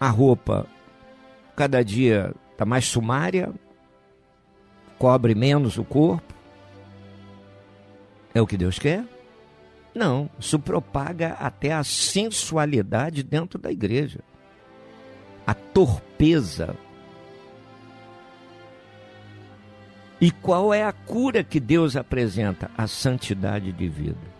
A 0.00 0.08
roupa 0.08 0.66
cada 1.56 1.84
dia 1.84 2.32
está 2.52 2.64
mais 2.64 2.86
sumária, 2.86 3.52
cobre 4.96 5.34
menos 5.34 5.76
o 5.76 5.84
corpo. 5.84 6.32
É 8.32 8.40
o 8.40 8.46
que 8.46 8.56
Deus 8.56 8.78
quer? 8.78 9.04
Não, 9.92 10.30
isso 10.38 10.58
propaga 10.60 11.30
até 11.40 11.72
a 11.72 11.82
sensualidade 11.82 13.24
dentro 13.24 13.58
da 13.58 13.72
igreja. 13.72 14.20
A 15.44 15.52
torpeza 15.52 16.76
E 20.20 20.30
qual 20.30 20.74
é 20.74 20.82
a 20.82 20.92
cura 20.92 21.44
que 21.44 21.60
Deus 21.60 21.96
apresenta? 21.96 22.70
A 22.76 22.86
santidade 22.86 23.72
de 23.72 23.88
vida. 23.88 24.38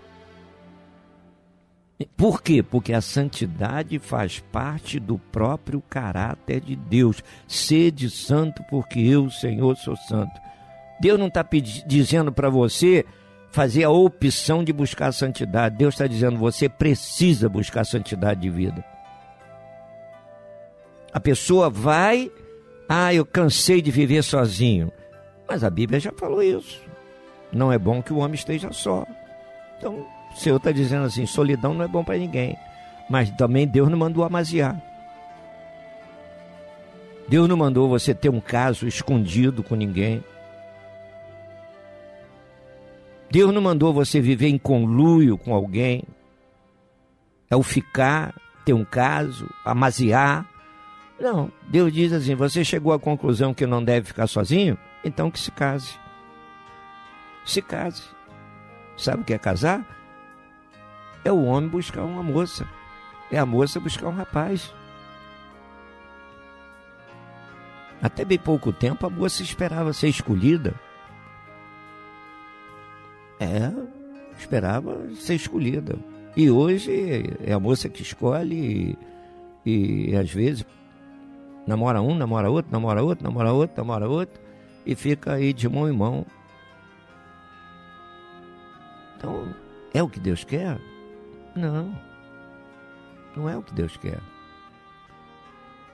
Por 2.16 2.42
quê? 2.42 2.62
Porque 2.62 2.92
a 2.92 3.00
santidade 3.00 3.98
faz 3.98 4.38
parte 4.38 5.00
do 5.00 5.18
próprio 5.18 5.80
caráter 5.80 6.60
de 6.60 6.76
Deus. 6.76 7.22
Sede 7.46 8.08
santo, 8.08 8.62
porque 8.70 9.00
eu, 9.00 9.28
Senhor, 9.30 9.76
sou 9.76 9.96
santo. 9.96 10.40
Deus 11.00 11.18
não 11.18 11.26
está 11.26 11.44
dizendo 11.86 12.32
para 12.32 12.48
você 12.48 13.04
fazer 13.50 13.84
a 13.84 13.90
opção 13.90 14.62
de 14.62 14.72
buscar 14.72 15.08
a 15.08 15.12
santidade. 15.12 15.76
Deus 15.76 15.94
está 15.94 16.06
dizendo 16.06 16.36
você 16.36 16.68
precisa 16.68 17.48
buscar 17.48 17.80
a 17.80 17.84
santidade 17.84 18.40
de 18.40 18.50
vida. 18.50 18.84
A 21.12 21.18
pessoa 21.18 21.68
vai, 21.68 22.30
ah, 22.88 23.12
eu 23.12 23.24
cansei 23.24 23.82
de 23.82 23.90
viver 23.90 24.22
sozinho. 24.22 24.92
Mas 25.48 25.64
a 25.64 25.70
Bíblia 25.70 25.98
já 25.98 26.12
falou 26.12 26.42
isso. 26.42 26.82
Não 27.50 27.72
é 27.72 27.78
bom 27.78 28.02
que 28.02 28.12
o 28.12 28.18
homem 28.18 28.34
esteja 28.34 28.70
só. 28.70 29.06
Então, 29.78 30.06
o 30.32 30.36
Senhor 30.36 30.56
está 30.56 30.70
dizendo 30.70 31.06
assim: 31.06 31.24
solidão 31.24 31.72
não 31.72 31.84
é 31.84 31.88
bom 31.88 32.04
para 32.04 32.18
ninguém. 32.18 32.56
Mas 33.08 33.30
também 33.30 33.66
Deus 33.66 33.88
não 33.88 33.96
mandou 33.96 34.22
amaziar. 34.22 34.80
Deus 37.26 37.48
não 37.48 37.56
mandou 37.56 37.88
você 37.88 38.14
ter 38.14 38.28
um 38.28 38.40
caso 38.40 38.86
escondido 38.86 39.62
com 39.62 39.74
ninguém. 39.74 40.22
Deus 43.30 43.52
não 43.52 43.60
mandou 43.60 43.92
você 43.92 44.20
viver 44.20 44.48
em 44.48 44.58
conluio 44.58 45.38
com 45.38 45.54
alguém. 45.54 46.04
É 47.50 47.56
o 47.56 47.62
ficar, 47.62 48.34
ter 48.64 48.74
um 48.74 48.84
caso, 48.84 49.48
amaziar. 49.64 50.46
Não, 51.18 51.50
Deus 51.68 51.92
diz 51.92 52.12
assim: 52.12 52.34
você 52.34 52.62
chegou 52.62 52.92
à 52.92 52.98
conclusão 52.98 53.54
que 53.54 53.66
não 53.66 53.82
deve 53.82 54.06
ficar 54.06 54.26
sozinho? 54.26 54.76
Então 55.04 55.30
que 55.30 55.38
se 55.38 55.50
case. 55.50 55.98
Se 57.44 57.62
case. 57.62 58.04
Sabe 58.96 59.22
o 59.22 59.24
que 59.24 59.32
é 59.32 59.38
casar? 59.38 59.86
É 61.24 61.32
o 61.32 61.44
homem 61.44 61.68
buscar 61.68 62.02
uma 62.02 62.22
moça. 62.22 62.66
É 63.30 63.38
a 63.38 63.46
moça 63.46 63.78
buscar 63.78 64.08
um 64.08 64.14
rapaz. 64.14 64.74
Até 68.02 68.24
bem 68.24 68.38
pouco 68.38 68.72
tempo 68.72 69.06
a 69.06 69.10
moça 69.10 69.42
esperava 69.42 69.92
ser 69.92 70.08
escolhida. 70.08 70.74
É, 73.40 73.72
esperava 74.38 75.08
ser 75.14 75.34
escolhida. 75.34 75.96
E 76.36 76.50
hoje 76.50 77.36
é 77.44 77.52
a 77.52 77.60
moça 77.60 77.88
que 77.88 78.02
escolhe 78.02 78.96
e, 79.64 80.10
e 80.10 80.16
às 80.16 80.30
vezes 80.32 80.64
namora 81.66 82.00
um, 82.00 82.14
namora 82.14 82.50
outro, 82.50 82.70
namora 82.70 83.02
outro, 83.02 83.24
namora 83.24 83.52
outro, 83.52 83.76
namora 83.76 84.08
outro 84.08 84.47
e 84.88 84.94
fica 84.94 85.34
aí 85.34 85.52
de 85.52 85.68
mão 85.68 85.86
em 85.86 85.92
mão. 85.92 86.24
Então, 89.14 89.54
é 89.92 90.02
o 90.02 90.08
que 90.08 90.18
Deus 90.18 90.44
quer? 90.44 90.80
Não. 91.54 91.94
Não 93.36 93.46
é 93.46 93.54
o 93.54 93.62
que 93.62 93.74
Deus 93.74 93.98
quer. 93.98 94.18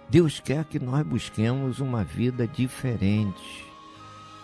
Deus 0.09 0.39
quer 0.39 0.65
que 0.67 0.79
nós 0.79 1.05
busquemos 1.05 1.81
uma 1.81 2.05
vida 2.05 2.47
diferente. 2.47 3.67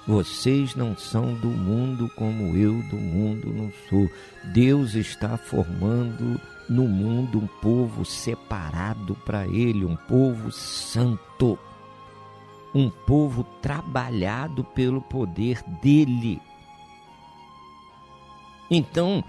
Vocês 0.04 0.74
não 0.74 0.96
são 0.96 1.32
do 1.34 1.46
mundo 1.46 2.10
como 2.16 2.56
eu 2.56 2.82
do 2.90 2.96
mundo 2.96 3.52
não 3.52 3.70
sou. 3.88 4.10
Deus 4.52 4.96
está 4.96 5.36
formando 5.36 6.40
no 6.68 6.88
mundo 6.88 7.38
um 7.38 7.46
povo 7.46 8.04
separado 8.04 9.14
para 9.14 9.46
Ele, 9.46 9.84
um 9.84 9.94
povo 9.94 10.50
santo, 10.50 11.56
um 12.74 12.88
povo 12.88 13.42
trabalhado 13.42 14.64
pelo 14.64 15.00
poder 15.00 15.62
dele. 15.82 16.40
Então, 18.70 19.24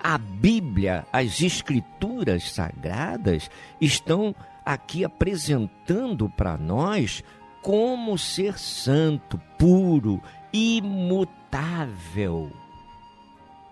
a 0.00 0.16
Bíblia, 0.16 1.06
as 1.12 1.40
Escrituras 1.40 2.52
sagradas 2.52 3.50
estão 3.80 4.34
aqui 4.64 5.04
apresentando 5.04 6.28
para 6.28 6.56
nós 6.56 7.22
como 7.62 8.16
ser 8.16 8.58
santo, 8.58 9.40
puro, 9.58 10.22
imutável. 10.52 12.52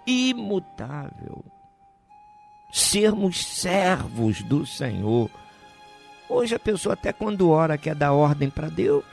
Imutável. 0.05 1.45
Sermos 2.73 3.45
servos 3.45 4.43
do 4.43 4.67
Senhor. 4.67 5.31
Hoje 6.29 6.55
a 6.55 6.59
pessoa 6.59 6.95
até 6.95 7.13
quando 7.13 7.51
ora 7.51 7.77
quer 7.77 7.95
dar 7.95 8.13
ordem 8.13 8.49
para 8.49 8.69
Deus. 8.69 9.05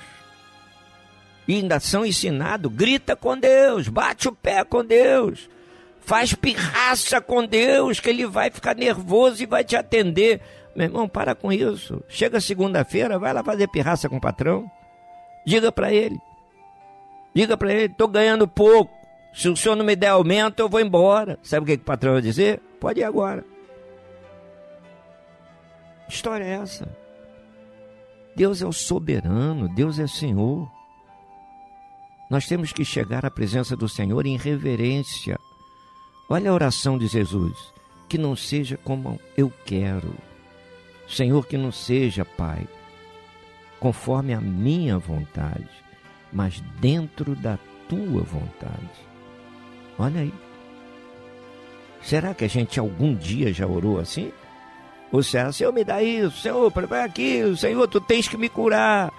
E 1.47 1.55
ainda 1.55 1.79
são 1.79 2.05
ensinados, 2.05 2.71
grita 2.71 3.15
com 3.15 3.37
Deus, 3.37 3.87
bate 3.87 4.27
o 4.27 4.31
pé 4.31 4.63
com 4.63 4.85
Deus, 4.85 5.49
faz 5.99 6.33
pirraça 6.33 7.19
com 7.19 7.45
Deus, 7.45 7.99
que 7.99 8.09
ele 8.09 8.25
vai 8.25 8.49
ficar 8.49 8.75
nervoso 8.75 9.41
e 9.41 9.45
vai 9.45 9.63
te 9.63 9.75
atender. 9.75 10.39
Meu 10.75 10.85
irmão, 10.85 11.09
para 11.09 11.35
com 11.35 11.51
isso. 11.51 12.01
Chega 12.07 12.39
segunda-feira, 12.39 13.19
vai 13.19 13.33
lá 13.33 13.43
fazer 13.43 13.67
pirraça 13.67 14.07
com 14.07 14.17
o 14.17 14.21
patrão. 14.21 14.69
Diga 15.45 15.71
para 15.71 15.91
ele. 15.91 16.17
Diga 17.33 17.57
para 17.57 17.73
ele, 17.73 17.85
estou 17.85 18.07
ganhando 18.07 18.47
pouco. 18.47 18.91
Se 19.33 19.49
o 19.49 19.55
senhor 19.55 19.75
não 19.75 19.85
me 19.85 19.95
der 19.95 20.09
aumento, 20.09 20.59
eu 20.59 20.69
vou 20.69 20.79
embora. 20.79 21.39
Sabe 21.41 21.63
o 21.63 21.65
que, 21.65 21.77
que 21.77 21.83
o 21.83 21.85
patrão 21.85 22.13
vai 22.13 22.21
dizer? 22.21 22.61
Pode 22.79 22.99
ir 22.99 23.03
agora. 23.03 23.43
História 26.07 26.43
é 26.43 26.51
essa. 26.51 27.00
Deus 28.35 28.61
é 28.61 28.65
o 28.65 28.71
soberano, 28.71 29.67
Deus 29.69 29.99
é 29.99 30.07
Senhor. 30.07 30.69
Nós 32.29 32.47
temos 32.47 32.71
que 32.71 32.85
chegar 32.85 33.25
à 33.25 33.31
presença 33.31 33.75
do 33.75 33.89
Senhor 33.89 34.25
em 34.25 34.37
reverência. 34.37 35.37
Olha 36.29 36.49
a 36.49 36.53
oração 36.53 36.97
de 36.97 37.07
Jesus. 37.07 37.53
Que 38.07 38.17
não 38.17 38.35
seja 38.35 38.77
como 38.77 39.19
eu 39.37 39.51
quero 39.65 40.13
Senhor, 41.11 41.45
que 41.45 41.57
não 41.57 41.71
seja, 41.71 42.23
Pai, 42.23 42.65
conforme 43.79 44.33
a 44.33 44.39
minha 44.39 44.97
vontade, 44.97 45.69
mas 46.31 46.61
dentro 46.79 47.35
da 47.35 47.59
tua 47.89 48.23
vontade. 48.23 48.89
Olha 49.99 50.21
aí. 50.21 50.33
Será 52.01 52.33
que 52.33 52.45
a 52.45 52.47
gente 52.47 52.79
algum 52.79 53.13
dia 53.13 53.51
já 53.51 53.67
orou 53.67 53.99
assim? 53.99 54.31
Ou 55.11 55.21
será, 55.21 55.51
Senhor, 55.51 55.73
me 55.73 55.83
dá 55.83 56.01
isso, 56.01 56.41
Senhor, 56.41 56.71
vai 56.87 57.03
aqui, 57.03 57.55
Senhor, 57.57 57.85
tu 57.87 57.99
tens 57.99 58.27
que 58.27 58.37
me 58.37 58.47
curar, 58.47 59.11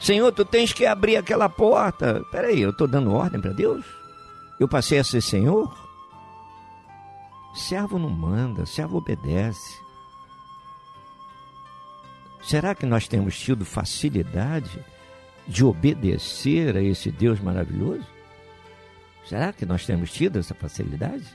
Senhor, 0.00 0.30
tu 0.32 0.44
tens 0.44 0.72
que 0.72 0.86
abrir 0.86 1.16
aquela 1.16 1.48
porta. 1.48 2.22
Peraí, 2.30 2.60
eu 2.60 2.70
estou 2.70 2.86
dando 2.86 3.12
ordem 3.12 3.40
para 3.40 3.52
Deus? 3.52 3.84
Eu 4.60 4.68
passei 4.68 4.98
a 4.98 5.04
ser 5.04 5.20
Senhor? 5.20 5.74
Servo 7.54 7.98
não 7.98 8.10
manda, 8.10 8.66
servo 8.66 8.98
obedece. 8.98 9.80
Será 12.42 12.74
que 12.74 12.86
nós 12.86 13.08
temos 13.08 13.38
tido 13.38 13.64
facilidade 13.64 14.84
de 15.46 15.64
obedecer 15.64 16.76
a 16.76 16.82
esse 16.82 17.10
Deus 17.10 17.40
maravilhoso? 17.40 18.06
Será 19.24 19.52
que 19.52 19.66
nós 19.66 19.84
temos 19.84 20.12
tido 20.12 20.38
essa 20.38 20.54
facilidade? 20.54 21.26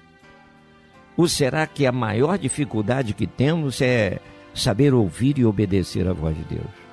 Ou 1.15 1.27
será 1.27 1.67
que 1.67 1.85
a 1.85 1.91
maior 1.91 2.37
dificuldade 2.37 3.13
que 3.13 3.27
temos 3.27 3.81
é 3.81 4.19
saber 4.53 4.93
ouvir 4.93 5.37
e 5.37 5.45
obedecer 5.45 6.07
a 6.07 6.13
voz 6.13 6.35
de 6.35 6.43
Deus? 6.43 6.83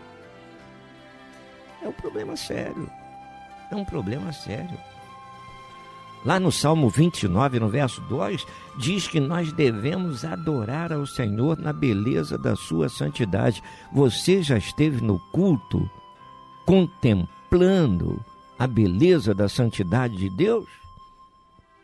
É 1.82 1.88
um 1.88 1.92
problema 1.92 2.36
sério. 2.36 2.90
É 3.70 3.76
um 3.76 3.84
problema 3.84 4.32
sério. 4.32 4.78
Lá 6.24 6.38
no 6.38 6.52
Salmo 6.52 6.90
29, 6.90 7.58
no 7.58 7.68
verso 7.70 8.02
2, 8.02 8.46
diz 8.76 9.08
que 9.08 9.18
nós 9.18 9.52
devemos 9.52 10.22
adorar 10.22 10.92
ao 10.92 11.06
Senhor 11.06 11.58
na 11.58 11.72
beleza 11.72 12.36
da 12.36 12.54
sua 12.54 12.90
santidade. 12.90 13.62
Você 13.90 14.42
já 14.42 14.58
esteve 14.58 15.02
no 15.02 15.18
culto 15.32 15.88
contemplando 16.66 18.22
a 18.58 18.66
beleza 18.66 19.34
da 19.34 19.48
santidade 19.48 20.16
de 20.16 20.28
Deus? 20.28 20.79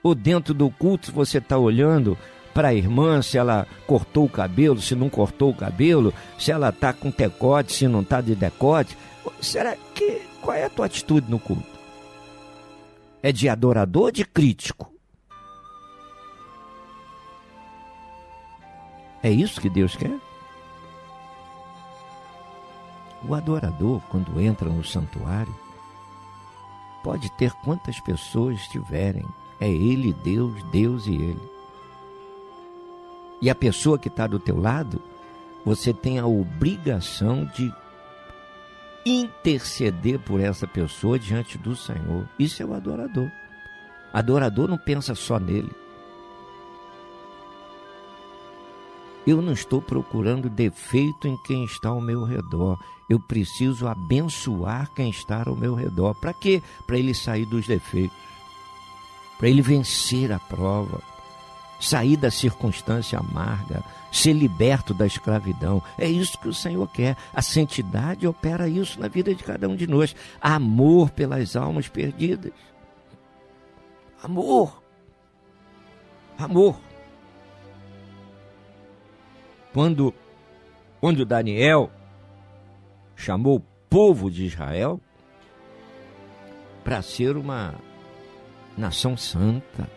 Ou 0.06 0.14
dentro 0.14 0.54
do 0.54 0.70
culto 0.70 1.10
você 1.10 1.38
está 1.38 1.58
olhando 1.58 2.16
para 2.54 2.68
a 2.68 2.74
irmã 2.74 3.20
se 3.20 3.36
ela 3.36 3.66
cortou 3.88 4.26
o 4.26 4.28
cabelo, 4.28 4.80
se 4.80 4.94
não 4.94 5.10
cortou 5.10 5.50
o 5.50 5.56
cabelo, 5.56 6.14
se 6.38 6.52
ela 6.52 6.68
está 6.68 6.92
com 6.92 7.10
decote, 7.10 7.72
se 7.72 7.88
não 7.88 8.02
está 8.02 8.20
de 8.20 8.36
decote? 8.36 8.96
Será 9.40 9.74
que 9.74 10.22
qual 10.40 10.56
é 10.56 10.66
a 10.66 10.70
tua 10.70 10.86
atitude 10.86 11.28
no 11.28 11.40
culto? 11.40 11.66
É 13.20 13.32
de 13.32 13.48
adorador 13.48 14.04
ou 14.04 14.10
de 14.12 14.24
crítico? 14.24 14.94
É 19.24 19.30
isso 19.32 19.60
que 19.60 19.68
Deus 19.68 19.96
quer? 19.96 20.16
O 23.28 23.34
adorador, 23.34 24.00
quando 24.08 24.40
entra 24.40 24.68
no 24.68 24.84
santuário, 24.84 25.52
pode 27.02 27.28
ter 27.32 27.50
quantas 27.64 27.98
pessoas 27.98 28.68
tiverem. 28.68 29.26
É 29.60 29.70
ele, 29.70 30.12
Deus, 30.24 30.62
Deus 30.64 31.06
e 31.06 31.14
ele. 31.14 31.56
E 33.40 33.50
a 33.50 33.54
pessoa 33.54 33.98
que 33.98 34.08
está 34.08 34.26
do 34.26 34.38
teu 34.38 34.58
lado, 34.58 35.00
você 35.64 35.92
tem 35.92 36.18
a 36.18 36.26
obrigação 36.26 37.44
de 37.54 37.72
interceder 39.04 40.18
por 40.18 40.40
essa 40.40 40.66
pessoa 40.66 41.18
diante 41.18 41.56
do 41.58 41.76
Senhor. 41.76 42.28
Isso 42.38 42.62
é 42.62 42.66
o 42.66 42.74
adorador. 42.74 43.30
Adorador 44.12 44.68
não 44.68 44.78
pensa 44.78 45.14
só 45.14 45.38
nele. 45.38 45.70
Eu 49.26 49.42
não 49.42 49.52
estou 49.52 49.82
procurando 49.82 50.48
defeito 50.48 51.26
em 51.26 51.36
quem 51.38 51.64
está 51.64 51.88
ao 51.88 52.00
meu 52.00 52.22
redor. 52.22 52.78
Eu 53.08 53.18
preciso 53.18 53.86
abençoar 53.86 54.90
quem 54.94 55.10
está 55.10 55.42
ao 55.46 55.56
meu 55.56 55.74
redor. 55.74 56.14
Para 56.14 56.32
quê? 56.32 56.62
Para 56.86 56.98
ele 56.98 57.12
sair 57.12 57.44
dos 57.44 57.66
defeitos. 57.66 58.16
Para 59.38 59.48
ele 59.48 59.62
vencer 59.62 60.32
a 60.32 60.38
prova 60.38 61.00
sair 61.78 62.16
da 62.16 62.30
circunstância 62.30 63.18
amarga, 63.18 63.82
ser 64.10 64.32
liberto 64.32 64.94
da 64.94 65.06
escravidão. 65.06 65.82
É 65.98 66.08
isso 66.08 66.38
que 66.38 66.48
o 66.48 66.54
Senhor 66.54 66.86
quer. 66.88 67.16
A 67.34 67.42
santidade 67.42 68.26
opera 68.26 68.68
isso 68.68 69.00
na 69.00 69.08
vida 69.08 69.34
de 69.34 69.42
cada 69.42 69.68
um 69.68 69.76
de 69.76 69.86
nós. 69.86 70.14
Amor 70.40 71.10
pelas 71.10 71.56
almas 71.56 71.88
perdidas. 71.88 72.52
Amor. 74.22 74.82
Amor. 76.38 76.80
Quando, 79.72 80.14
quando 81.00 81.24
Daniel 81.24 81.90
chamou 83.14 83.56
o 83.56 83.64
povo 83.90 84.30
de 84.30 84.46
Israel 84.46 85.00
para 86.82 87.02
ser 87.02 87.36
uma 87.36 87.74
nação 88.76 89.16
santa, 89.16 89.88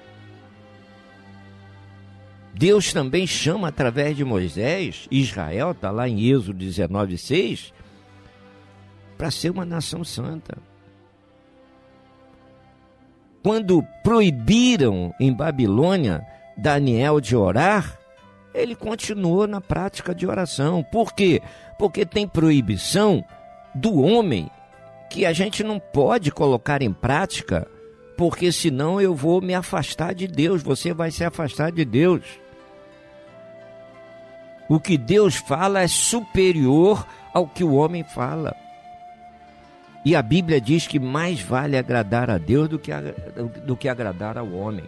Deus 2.54 2.92
também 2.92 3.26
chama 3.26 3.70
através 3.70 4.18
de 4.18 4.26
Moisés, 4.26 5.08
Israel, 5.10 5.72
está 5.72 5.92
lá 5.92 6.10
em 6.10 6.30
Êxodo 6.30 6.54
19, 6.54 7.18
6, 7.18 7.74
para 9.18 9.32
ser 9.32 9.50
uma 9.50 9.66
nação 9.66 10.04
santa. 10.04 10.58
Quando 13.42 13.82
proibiram 14.04 15.14
em 15.20 15.32
Babilônia 15.32 16.26
Daniel 16.58 17.22
de 17.22 17.36
orar, 17.36 17.98
ele 18.54 18.76
continuou 18.76 19.48
na 19.48 19.62
prática 19.62 20.14
de 20.14 20.28
oração. 20.28 20.84
Por 20.84 21.14
quê? 21.14 21.42
Porque 21.78 22.06
tem 22.06 22.28
proibição 22.28 23.24
do 23.74 24.02
homem 24.02 24.50
que 25.10 25.26
a 25.26 25.32
gente 25.32 25.64
não 25.64 25.80
pode 25.80 26.32
colocar 26.32 26.82
em 26.82 26.92
prática, 26.92 27.68
porque 28.20 28.52
senão 28.52 29.00
eu 29.00 29.16
vou 29.16 29.40
me 29.40 29.54
afastar 29.54 30.14
de 30.14 30.28
Deus, 30.28 30.62
você 30.62 30.94
vai 30.94 31.10
se 31.10 31.24
afastar 31.24 31.72
de 31.72 31.86
Deus. 31.86 32.22
O 34.68 34.78
que 34.78 34.98
Deus 34.98 35.38
fala 35.38 35.80
é 35.80 35.88
superior 35.88 37.08
ao 37.34 37.48
que 37.48 37.64
o 37.64 37.76
homem 37.76 38.04
fala. 38.04 38.54
E 40.04 40.18
a 40.18 40.22
Bíblia 40.22 40.60
diz 40.60 40.86
que 40.86 41.00
mais 41.00 41.40
vale 41.40 41.78
agradar 41.78 42.30
a 42.30 42.38
Deus 42.38 42.68
do 42.68 42.78
que, 42.78 42.92
do 43.66 43.78
que 43.78 43.88
agradar 43.88 44.38
ao 44.38 44.52
homem. 44.52 44.84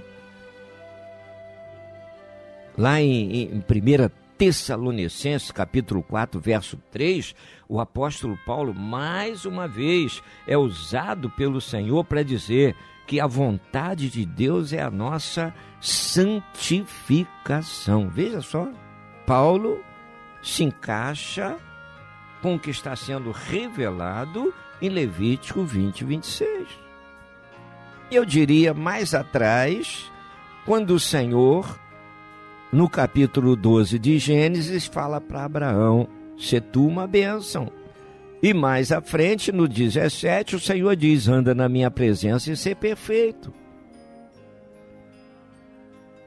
Lá 2.78 3.00
em, 3.00 3.44
em 3.44 3.60
1 3.60 4.12
Tessalonicenses, 4.38 5.52
capítulo 5.52 6.04
4, 6.04 6.38
verso 6.38 6.76
3, 6.92 7.34
o 7.70 7.80
apóstolo 7.80 8.38
Paulo, 8.46 8.74
mais 8.74 9.46
uma 9.46 9.70
vez, 9.70 10.22
é 10.46 10.58
usado 10.58 11.30
pelo 11.30 11.62
Senhor 11.62 12.04
para 12.04 12.24
dizer 12.24 12.76
que 13.12 13.20
a 13.20 13.28
vontade 13.28 14.10
de 14.10 14.26
Deus 14.26 14.72
é 14.72 14.82
a 14.82 14.90
nossa 14.90 15.54
santificação. 15.82 18.08
Veja 18.08 18.40
só, 18.40 18.70
Paulo 19.28 19.84
se 20.42 20.64
encaixa 20.64 21.58
com 22.42 22.56
o 22.56 22.60
que 22.60 22.70
está 22.70 22.96
sendo 22.96 23.32
revelado 23.32 24.54
em 24.82 24.88
Levítico 24.88 25.66
20, 25.66 26.06
26. 26.06 26.70
Eu 28.10 28.24
diria 28.24 28.74
mais 28.74 29.14
atrás, 29.14 30.10
quando 30.66 30.92
o 30.92 31.00
Senhor, 31.00 31.78
no 32.72 32.90
capítulo 32.90 33.58
12 33.58 34.00
de 34.00 34.18
Gênesis, 34.20 34.86
fala 34.86 35.20
para 35.20 35.44
Abraão: 35.44 36.08
se 36.38 36.62
tu 36.62 36.88
uma 36.88 37.06
bênção. 37.08 37.70
E 38.42 38.54
mais 38.54 38.92
à 38.92 39.02
frente, 39.02 39.52
no 39.52 39.68
17, 39.68 40.56
o 40.56 40.60
Senhor 40.60 40.96
diz: 40.96 41.28
anda 41.28 41.54
na 41.54 41.70
minha 41.70 41.92
presença 41.92 42.52
e 42.52 42.58
ser 42.58 42.76
perfeito. 42.76 43.54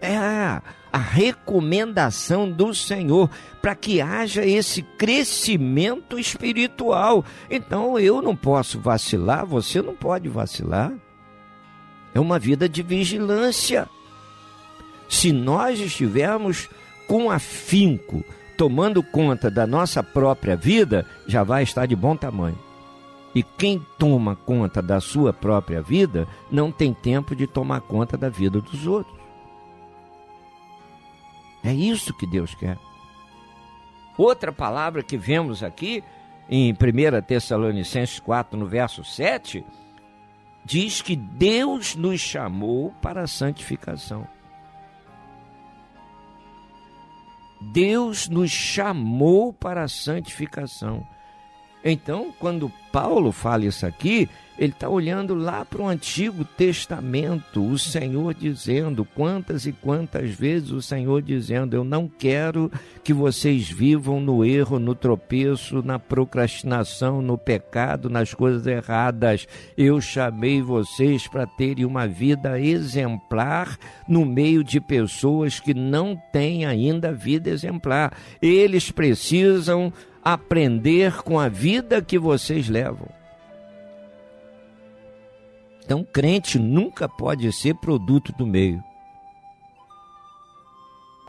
É 0.00 0.16
a, 0.16 0.62
a 0.92 0.98
recomendação 0.98 2.48
do 2.48 2.74
Senhor 2.74 3.28
para 3.60 3.74
que 3.74 4.00
haja 4.00 4.44
esse 4.44 4.82
crescimento 4.82 6.18
espiritual. 6.18 7.24
Então 7.50 7.98
eu 7.98 8.22
não 8.22 8.36
posso 8.36 8.78
vacilar, 8.78 9.44
você 9.44 9.82
não 9.82 9.94
pode 9.94 10.28
vacilar. 10.28 10.92
É 12.14 12.20
uma 12.20 12.38
vida 12.38 12.68
de 12.68 12.82
vigilância. 12.82 13.88
Se 15.08 15.32
nós 15.32 15.80
estivermos 15.80 16.68
com 17.08 17.30
afinco, 17.30 18.24
tomando 18.56 19.02
conta 19.02 19.50
da 19.50 19.66
nossa 19.66 20.02
própria 20.02 20.56
vida, 20.56 21.06
já 21.26 21.42
vai 21.42 21.62
estar 21.62 21.86
de 21.86 21.96
bom 21.96 22.16
tamanho. 22.16 22.58
E 23.34 23.42
quem 23.42 23.84
toma 23.98 24.36
conta 24.36 24.80
da 24.80 25.00
sua 25.00 25.32
própria 25.32 25.82
vida 25.82 26.28
não 26.50 26.70
tem 26.70 26.94
tempo 26.94 27.34
de 27.34 27.46
tomar 27.46 27.80
conta 27.80 28.16
da 28.16 28.28
vida 28.28 28.60
dos 28.60 28.86
outros. 28.86 29.18
É 31.62 31.72
isso 31.72 32.14
que 32.14 32.26
Deus 32.26 32.54
quer. 32.54 32.78
Outra 34.16 34.52
palavra 34.52 35.02
que 35.02 35.16
vemos 35.16 35.62
aqui 35.64 36.04
em 36.48 36.72
1 36.72 36.76
Tessalonicenses 37.26 38.20
4, 38.20 38.56
no 38.56 38.66
verso 38.66 39.02
7, 39.02 39.64
diz 40.64 41.02
que 41.02 41.16
Deus 41.16 41.96
nos 41.96 42.20
chamou 42.20 42.92
para 43.02 43.22
a 43.22 43.26
santificação. 43.26 44.26
Deus 47.72 48.28
nos 48.28 48.50
chamou 48.50 49.52
para 49.52 49.84
a 49.84 49.88
santificação. 49.88 51.06
Então, 51.84 52.32
quando 52.38 52.72
Paulo 52.90 53.30
fala 53.30 53.66
isso 53.66 53.84
aqui, 53.84 54.28
ele 54.56 54.72
está 54.72 54.88
olhando 54.88 55.34
lá 55.34 55.64
para 55.64 55.82
o 55.82 55.88
Antigo 55.88 56.44
Testamento, 56.44 57.64
o 57.64 57.76
Senhor 57.76 58.32
dizendo, 58.32 59.04
quantas 59.04 59.66
e 59.66 59.72
quantas 59.72 60.30
vezes 60.30 60.70
o 60.70 60.80
Senhor 60.80 61.20
dizendo: 61.20 61.74
Eu 61.74 61.82
não 61.82 62.08
quero 62.08 62.70
que 63.02 63.12
vocês 63.12 63.68
vivam 63.68 64.20
no 64.20 64.44
erro, 64.44 64.78
no 64.78 64.94
tropeço, 64.94 65.82
na 65.82 65.98
procrastinação, 65.98 67.20
no 67.20 67.36
pecado, 67.36 68.08
nas 68.08 68.32
coisas 68.32 68.64
erradas. 68.64 69.48
Eu 69.76 70.00
chamei 70.00 70.62
vocês 70.62 71.26
para 71.26 71.46
terem 71.46 71.84
uma 71.84 72.06
vida 72.06 72.60
exemplar 72.60 73.76
no 74.08 74.24
meio 74.24 74.62
de 74.62 74.80
pessoas 74.80 75.58
que 75.58 75.74
não 75.74 76.16
têm 76.32 76.64
ainda 76.64 77.12
vida 77.12 77.50
exemplar. 77.50 78.16
Eles 78.40 78.92
precisam 78.92 79.92
aprender 80.24 81.22
com 81.22 81.38
a 81.38 81.48
vida 81.48 82.00
que 82.00 82.18
vocês 82.18 82.68
levam. 82.68 83.08
Então, 85.84 86.02
crente 86.02 86.58
nunca 86.58 87.06
pode 87.06 87.52
ser 87.52 87.74
produto 87.74 88.32
do 88.32 88.46
meio. 88.46 88.82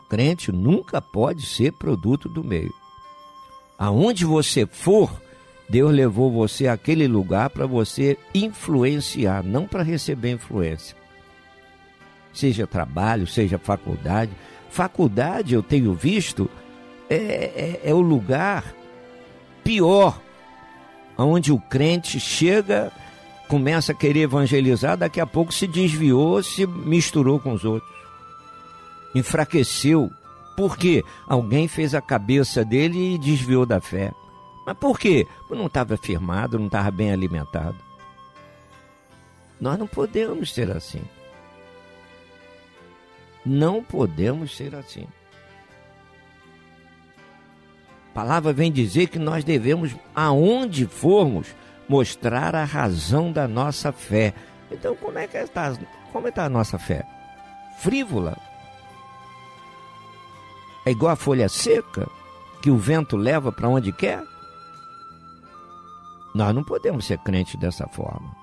Crente 0.08 0.50
nunca 0.50 1.02
pode 1.02 1.44
ser 1.44 1.72
produto 1.72 2.26
do 2.26 2.42
meio. 2.42 2.72
Aonde 3.78 4.24
você 4.24 4.64
for, 4.64 5.20
Deus 5.68 5.92
levou 5.92 6.32
você 6.32 6.66
àquele 6.66 7.06
lugar 7.06 7.50
para 7.50 7.66
você 7.66 8.16
influenciar, 8.34 9.42
não 9.44 9.66
para 9.66 9.82
receber 9.82 10.30
influência. 10.30 10.96
Seja 12.32 12.66
trabalho, 12.66 13.26
seja 13.26 13.58
faculdade. 13.58 14.32
Faculdade, 14.70 15.54
eu 15.54 15.62
tenho 15.62 15.92
visto, 15.92 16.48
é, 17.10 17.16
é, 17.16 17.80
é 17.84 17.94
o 17.94 18.00
lugar 18.00 18.74
pior, 19.66 20.20
onde 21.18 21.52
o 21.52 21.58
crente 21.58 22.20
chega, 22.20 22.92
começa 23.48 23.90
a 23.90 23.94
querer 23.94 24.20
evangelizar, 24.20 24.96
daqui 24.96 25.20
a 25.20 25.26
pouco 25.26 25.52
se 25.52 25.66
desviou, 25.66 26.40
se 26.40 26.64
misturou 26.64 27.40
com 27.40 27.52
os 27.52 27.64
outros, 27.64 27.90
enfraqueceu. 29.12 30.08
Por 30.56 30.78
quê? 30.78 31.02
Alguém 31.26 31.66
fez 31.66 31.96
a 31.96 32.00
cabeça 32.00 32.64
dele 32.64 33.14
e 33.14 33.18
desviou 33.18 33.66
da 33.66 33.80
fé. 33.80 34.12
Mas 34.64 34.78
por 34.78 34.98
quê? 34.98 35.26
Porque 35.40 35.56
não 35.56 35.66
estava 35.66 35.96
firmado, 35.96 36.58
não 36.58 36.66
estava 36.66 36.90
bem 36.92 37.12
alimentado. 37.12 37.76
Nós 39.60 39.76
não 39.78 39.86
podemos 39.86 40.54
ser 40.54 40.70
assim. 40.70 41.02
Não 43.44 43.82
podemos 43.82 44.56
ser 44.56 44.76
assim 44.76 45.06
palavra 48.16 48.50
vem 48.50 48.72
dizer 48.72 49.08
que 49.08 49.18
nós 49.18 49.44
devemos, 49.44 49.94
aonde 50.14 50.86
formos, 50.86 51.54
mostrar 51.86 52.54
a 52.54 52.64
razão 52.64 53.30
da 53.30 53.46
nossa 53.46 53.92
fé. 53.92 54.32
Então, 54.70 54.96
como 54.96 55.18
é 55.18 55.26
que 55.26 55.36
está, 55.36 55.76
como 56.10 56.26
está 56.26 56.46
a 56.46 56.48
nossa 56.48 56.78
fé? 56.78 57.06
Frívola? 57.78 58.38
É 60.86 60.92
igual 60.92 61.12
a 61.12 61.16
folha 61.16 61.46
seca 61.46 62.08
que 62.62 62.70
o 62.70 62.78
vento 62.78 63.18
leva 63.18 63.52
para 63.52 63.68
onde 63.68 63.92
quer? 63.92 64.22
Nós 66.34 66.54
não 66.54 66.64
podemos 66.64 67.04
ser 67.04 67.18
crentes 67.18 67.56
dessa 67.56 67.86
forma. 67.86 68.34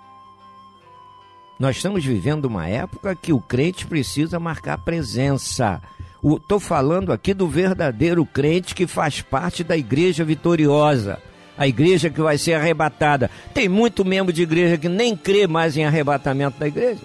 Nós 1.60 1.78
estamos 1.78 2.06
vivendo 2.06 2.46
uma 2.46 2.68
época 2.68 3.16
que 3.16 3.34
o 3.34 3.42
crente 3.42 3.88
precisa 3.88 4.40
marcar 4.40 4.78
presença. 4.78 5.82
Estou 6.24 6.58
falando 6.58 7.12
aqui 7.12 7.34
do 7.34 7.50
verdadeiro 7.50 8.26
crente 8.26 8.74
que 8.74 8.88
faz 8.88 9.22
parte 9.22 9.62
da 9.62 9.76
igreja 9.76 10.24
vitoriosa. 10.24 11.22
A 11.58 11.68
igreja 11.68 12.10
que 12.10 12.22
vai 12.22 12.38
ser 12.38 12.54
arrebatada. 12.54 13.30
Tem 13.54 13.68
muito 13.68 14.06
membro 14.06 14.32
de 14.32 14.42
igreja 14.42 14.78
que 14.78 14.88
nem 14.88 15.18
crê 15.18 15.46
mais 15.46 15.76
em 15.76 15.84
arrebatamento 15.84 16.58
da 16.58 16.68
igreja. 16.68 17.02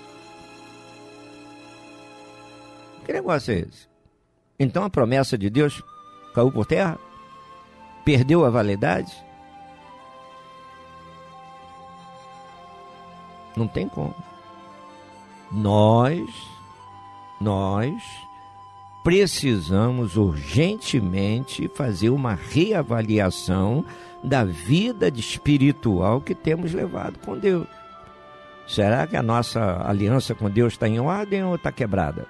Que 3.04 3.12
negócio 3.12 3.52
é 3.52 3.58
esse? 3.58 3.88
Então 4.58 4.84
a 4.84 4.90
promessa 4.90 5.36
de 5.36 5.50
Deus 5.50 5.82
caiu 6.32 6.52
por 6.52 6.64
terra? 6.64 6.96
Perdeu 8.04 8.44
a 8.44 8.50
validade? 8.50 9.12
Não 13.56 13.66
tem 13.66 13.88
como. 13.88 14.14
Nós, 15.50 16.22
nós 17.40 18.27
precisamos 19.08 20.18
urgentemente 20.18 21.66
fazer 21.74 22.10
uma 22.10 22.34
reavaliação 22.34 23.82
da 24.22 24.44
vida 24.44 25.08
espiritual 25.08 26.20
que 26.20 26.34
temos 26.34 26.74
levado 26.74 27.18
com 27.20 27.38
Deus. 27.38 27.66
Será 28.66 29.06
que 29.06 29.16
a 29.16 29.22
nossa 29.22 29.82
aliança 29.88 30.34
com 30.34 30.50
Deus 30.50 30.74
está 30.74 30.86
em 30.86 31.00
ordem 31.00 31.42
ou 31.42 31.54
está 31.54 31.72
quebrada? 31.72 32.26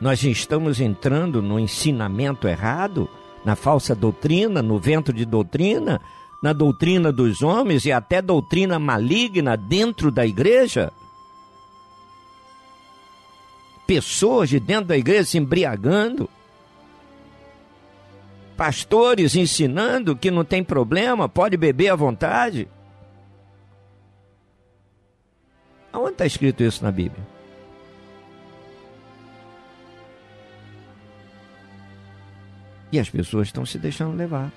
Nós 0.00 0.22
estamos 0.22 0.80
entrando 0.80 1.42
no 1.42 1.60
ensinamento 1.60 2.48
errado, 2.48 3.06
na 3.44 3.54
falsa 3.54 3.94
doutrina, 3.94 4.62
no 4.62 4.78
vento 4.78 5.12
de 5.12 5.26
doutrina, 5.26 6.00
na 6.42 6.54
doutrina 6.54 7.12
dos 7.12 7.42
homens 7.42 7.84
e 7.84 7.92
até 7.92 8.22
doutrina 8.22 8.78
maligna 8.78 9.58
dentro 9.58 10.10
da 10.10 10.24
igreja? 10.24 10.90
Pessoas 13.88 14.50
de 14.50 14.60
dentro 14.60 14.84
da 14.84 14.98
igreja 14.98 15.24
se 15.24 15.38
embriagando, 15.38 16.28
pastores 18.54 19.34
ensinando 19.34 20.14
que 20.14 20.30
não 20.30 20.44
tem 20.44 20.62
problema, 20.62 21.26
pode 21.26 21.56
beber 21.56 21.88
à 21.88 21.96
vontade. 21.96 22.68
Aonde 25.90 26.12
está 26.12 26.26
escrito 26.26 26.62
isso 26.62 26.84
na 26.84 26.92
Bíblia? 26.92 27.26
E 32.92 32.98
as 33.00 33.08
pessoas 33.08 33.48
estão 33.48 33.64
se 33.64 33.78
deixando 33.78 34.14
levar. 34.14 34.52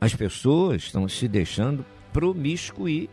As 0.00 0.14
pessoas 0.14 0.84
estão 0.84 1.08
se 1.08 1.26
deixando 1.26 1.84
promiscuir, 2.12 3.10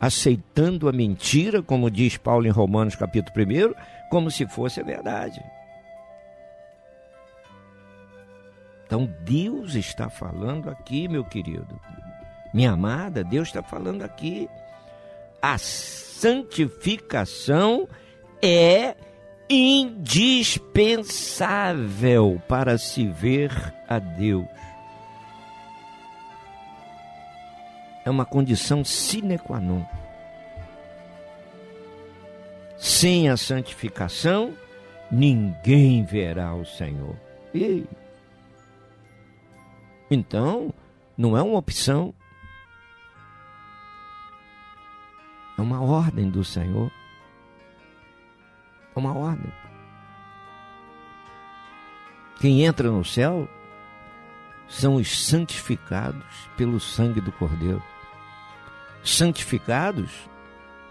aceitando 0.00 0.88
a 0.88 0.92
mentira, 0.92 1.62
como 1.62 1.90
diz 1.90 2.16
Paulo 2.16 2.46
em 2.46 2.50
Romanos 2.50 2.96
capítulo 2.96 3.44
1, 3.44 3.74
como 4.08 4.30
se 4.30 4.46
fosse 4.46 4.80
a 4.80 4.84
verdade. 4.84 5.44
Então 8.86 9.06
Deus 9.22 9.74
está 9.74 10.08
falando 10.08 10.70
aqui, 10.70 11.06
meu 11.06 11.24
querido. 11.24 11.78
Minha 12.52 12.72
amada, 12.72 13.22
Deus 13.22 13.46
está 13.48 13.62
falando 13.62 14.02
aqui. 14.02 14.48
A 15.40 15.56
santificação 15.58 17.88
é 18.42 18.96
indispensável 19.48 22.42
para 22.48 22.76
se 22.78 23.06
ver 23.06 23.52
a 23.88 23.98
Deus. 23.98 24.46
É 28.04 28.10
uma 28.10 28.24
condição 28.24 28.84
sine 28.84 29.38
qua 29.38 29.60
non. 29.60 29.84
Sem 32.78 33.28
a 33.28 33.36
santificação, 33.36 34.54
ninguém 35.10 36.04
verá 36.04 36.54
o 36.54 36.64
Senhor. 36.64 37.16
E 37.54 37.86
então, 40.10 40.74
não 41.16 41.36
é 41.36 41.42
uma 41.42 41.58
opção, 41.58 42.12
é 45.56 45.62
uma 45.62 45.80
ordem 45.82 46.30
do 46.30 46.42
Senhor. 46.42 46.90
É 48.96 48.98
uma 48.98 49.14
ordem. 49.14 49.52
Quem 52.40 52.64
entra 52.64 52.90
no 52.90 53.04
céu 53.04 53.46
são 54.66 54.94
os 54.94 55.26
santificados 55.26 56.48
pelo 56.56 56.80
sangue 56.80 57.20
do 57.20 57.30
Cordeiro. 57.30 57.82
Santificados 59.02 60.10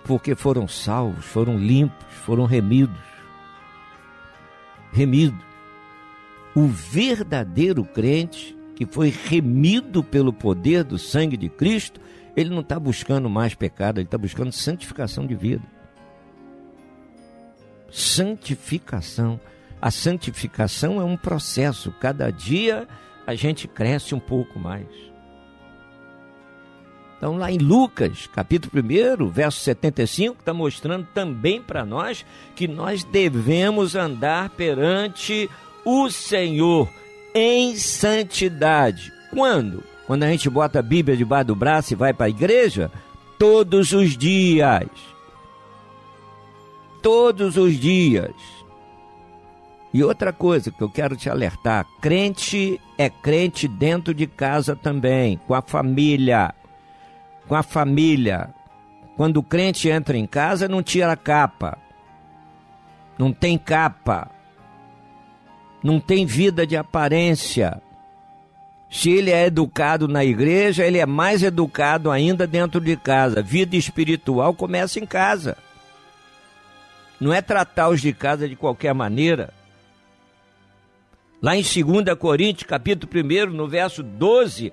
porque 0.03 0.35
foram 0.35 0.67
salvos, 0.67 1.25
foram 1.25 1.57
limpos, 1.57 2.05
foram 2.25 2.45
remidos. 2.45 2.97
Remido. 4.91 5.37
O 6.55 6.67
verdadeiro 6.67 7.83
crente 7.83 8.57
que 8.75 8.85
foi 8.85 9.09
remido 9.09 10.03
pelo 10.03 10.33
poder 10.33 10.83
do 10.83 10.97
sangue 10.97 11.37
de 11.37 11.49
Cristo, 11.49 11.99
ele 12.35 12.49
não 12.49 12.61
está 12.61 12.79
buscando 12.79 13.29
mais 13.29 13.53
pecado, 13.53 13.99
ele 13.99 14.07
está 14.07 14.17
buscando 14.17 14.51
santificação 14.51 15.27
de 15.27 15.35
vida 15.35 15.79
santificação. 17.91 19.39
A 19.81 19.91
santificação 19.91 20.99
é 20.99 21.03
um 21.03 21.17
processo, 21.17 21.91
cada 21.99 22.29
dia 22.31 22.87
a 23.25 23.35
gente 23.35 23.67
cresce 23.67 24.13
um 24.13 24.19
pouco 24.19 24.59
mais. 24.59 24.87
Então, 27.19 27.37
lá 27.37 27.51
em 27.51 27.59
Lucas, 27.59 28.27
capítulo 28.33 28.81
1, 28.81 29.27
verso 29.29 29.59
75, 29.59 30.37
está 30.39 30.53
mostrando 30.53 31.07
também 31.13 31.61
para 31.61 31.85
nós 31.85 32.25
que 32.55 32.67
nós 32.67 33.03
devemos 33.03 33.95
andar 33.95 34.49
perante 34.49 35.47
o 35.85 36.09
Senhor 36.09 36.89
em 37.35 37.75
santidade. 37.75 39.13
Quando? 39.29 39.83
Quando 40.07 40.23
a 40.23 40.31
gente 40.31 40.49
bota 40.49 40.79
a 40.79 40.81
Bíblia 40.81 41.15
debaixo 41.15 41.47
do 41.47 41.55
braço 41.55 41.93
e 41.93 41.95
vai 41.95 42.13
para 42.13 42.25
a 42.25 42.29
igreja? 42.29 42.89
Todos 43.37 43.93
os 43.93 44.17
dias 44.17 44.87
todos 47.01 47.57
os 47.57 47.75
dias. 47.75 48.33
E 49.93 50.03
outra 50.03 50.31
coisa 50.31 50.71
que 50.71 50.81
eu 50.81 50.89
quero 50.89 51.15
te 51.15 51.29
alertar: 51.29 51.85
crente 51.99 52.79
é 52.97 53.09
crente 53.09 53.67
dentro 53.67 54.13
de 54.13 54.27
casa 54.27 54.75
também, 54.75 55.39
com 55.47 55.53
a 55.53 55.61
família. 55.61 56.53
Com 57.49 57.55
a 57.55 57.63
família. 57.63 58.53
Quando 59.17 59.37
o 59.37 59.43
crente 59.43 59.89
entra 59.89 60.15
em 60.15 60.25
casa, 60.25 60.67
não 60.67 60.81
tira 60.81 61.11
a 61.11 61.17
capa. 61.17 61.77
Não 63.17 63.33
tem 63.33 63.57
capa. 63.57 64.29
Não 65.83 65.99
tem 65.99 66.25
vida 66.25 66.65
de 66.65 66.77
aparência. 66.77 67.81
Se 68.89 69.09
ele 69.09 69.31
é 69.31 69.47
educado 69.47 70.07
na 70.07 70.23
igreja, 70.23 70.85
ele 70.85 70.99
é 70.99 71.05
mais 71.05 71.43
educado 71.43 72.09
ainda 72.09 72.47
dentro 72.47 72.79
de 72.79 72.95
casa. 72.95 73.41
Vida 73.41 73.75
espiritual 73.75 74.53
começa 74.53 74.99
em 74.99 75.05
casa. 75.05 75.57
Não 77.19 77.33
é 77.33 77.41
tratar 77.41 77.89
os 77.89 77.99
de 77.99 78.13
casa 78.13 78.47
de 78.47 78.55
qualquer 78.55 78.93
maneira. 78.93 79.51
Lá 81.41 81.55
em 81.55 81.61
2 81.61 82.17
Coríntios, 82.17 82.69
capítulo 82.69 83.11
1, 83.11 83.51
no 83.51 83.67
verso 83.67 84.03
12, 84.03 84.71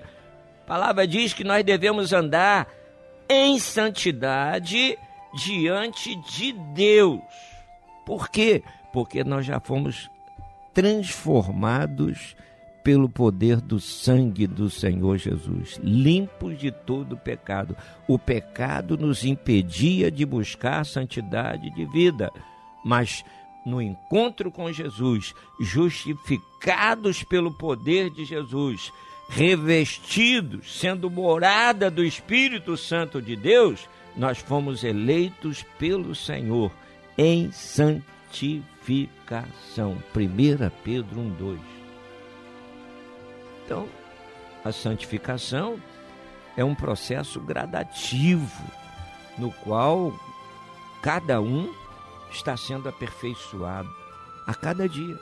a 0.67 0.75
palavra 0.77 1.07
diz 1.07 1.31
que 1.31 1.45
nós 1.45 1.63
devemos 1.63 2.11
andar 2.11 2.67
em 3.29 3.57
santidade 3.57 4.99
diante 5.33 6.13
de 6.13 6.51
Deus. 6.51 7.21
Por 8.05 8.27
quê? 8.27 8.61
Porque 8.91 9.23
nós 9.23 9.45
já 9.45 9.61
fomos 9.61 10.09
transformados 10.73 12.35
pelo 12.83 13.07
poder 13.07 13.61
do 13.61 13.79
sangue 13.79 14.45
do 14.45 14.69
Senhor 14.69 15.17
Jesus, 15.17 15.79
limpos 15.81 16.59
de 16.59 16.69
todo 16.69 17.15
pecado. 17.15 17.73
O 18.05 18.19
pecado 18.19 18.97
nos 18.97 19.23
impedia 19.23 20.11
de 20.11 20.25
buscar 20.25 20.85
santidade 20.85 21.69
de 21.69 21.85
vida, 21.85 22.29
mas 22.83 23.23
no 23.65 23.81
encontro 23.81 24.51
com 24.51 24.69
Jesus, 24.69 25.33
justificados 25.61 27.23
pelo 27.23 27.57
poder 27.57 28.09
de 28.09 28.25
Jesus, 28.25 28.91
revestidos, 29.29 30.79
sendo 30.79 31.09
morada 31.09 31.91
do 31.91 32.03
Espírito 32.03 32.77
Santo 32.77 33.21
de 33.21 33.35
Deus, 33.35 33.87
nós 34.15 34.39
fomos 34.39 34.83
eleitos 34.83 35.63
pelo 35.77 36.15
Senhor 36.15 36.71
em 37.17 37.51
santificação. 37.51 40.01
1 40.15 40.71
Pedro 40.83 41.19
1:2. 41.19 41.59
Então, 43.65 43.87
a 44.63 44.71
santificação 44.71 45.79
é 46.55 46.63
um 46.63 46.73
processo 46.73 47.39
gradativo, 47.41 48.63
no 49.37 49.51
qual 49.51 50.17
cada 51.01 51.41
um 51.41 51.71
está 52.31 52.57
sendo 52.57 52.89
aperfeiçoado 52.89 53.89
a 54.47 54.53
cada 54.53 54.87
dia. 54.87 55.19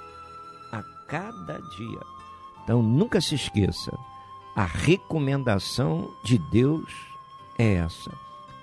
A 0.71 0.83
cada 1.07 1.59
dia. 1.75 2.14
Então, 2.65 2.81
nunca 2.81 3.21
se 3.21 3.35
esqueça: 3.35 3.97
a 4.55 4.65
recomendação 4.65 6.11
de 6.23 6.37
Deus 6.37 6.91
é 7.57 7.75
essa: 7.75 8.11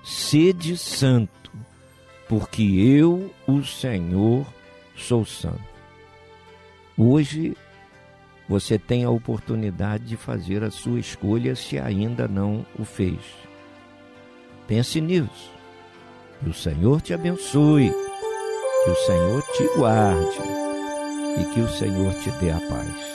sede 0.03 0.77
santo, 0.77 1.51
porque 2.27 2.61
eu, 2.61 3.33
o 3.47 3.63
Senhor, 3.63 4.45
sou 4.95 5.25
santo. 5.25 5.73
Hoje 6.97 7.57
você 8.47 8.77
tem 8.77 9.03
a 9.05 9.09
oportunidade 9.09 10.05
de 10.05 10.17
fazer 10.17 10.63
a 10.63 10.69
sua 10.69 10.99
escolha 10.99 11.55
se 11.55 11.79
ainda 11.79 12.27
não 12.27 12.65
o 12.77 12.83
fez. 12.83 13.19
Pense 14.67 14.99
nisso. 14.99 15.51
Que 16.43 16.49
o 16.49 16.53
Senhor 16.53 17.01
te 17.01 17.13
abençoe, 17.13 17.89
que 18.83 18.89
o 18.89 18.95
Senhor 19.05 19.41
te 19.53 19.77
guarde 19.77 20.39
e 21.39 21.53
que 21.53 21.61
o 21.61 21.69
Senhor 21.69 22.13
te 22.15 22.29
dê 22.31 22.51
a 22.51 22.59
paz. 22.59 23.12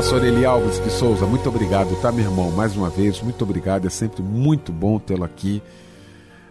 Pastor 0.00 0.24
Eli 0.24 0.46
Alves 0.46 0.82
de 0.82 0.88
Souza, 0.88 1.26
muito 1.26 1.46
obrigado, 1.46 1.94
tá, 2.00 2.10
meu 2.10 2.24
irmão? 2.24 2.50
Mais 2.50 2.74
uma 2.74 2.88
vez, 2.88 3.20
muito 3.20 3.44
obrigado. 3.44 3.86
É 3.86 3.90
sempre 3.90 4.22
muito 4.22 4.72
bom 4.72 4.98
tê-lo 4.98 5.24
aqui 5.24 5.62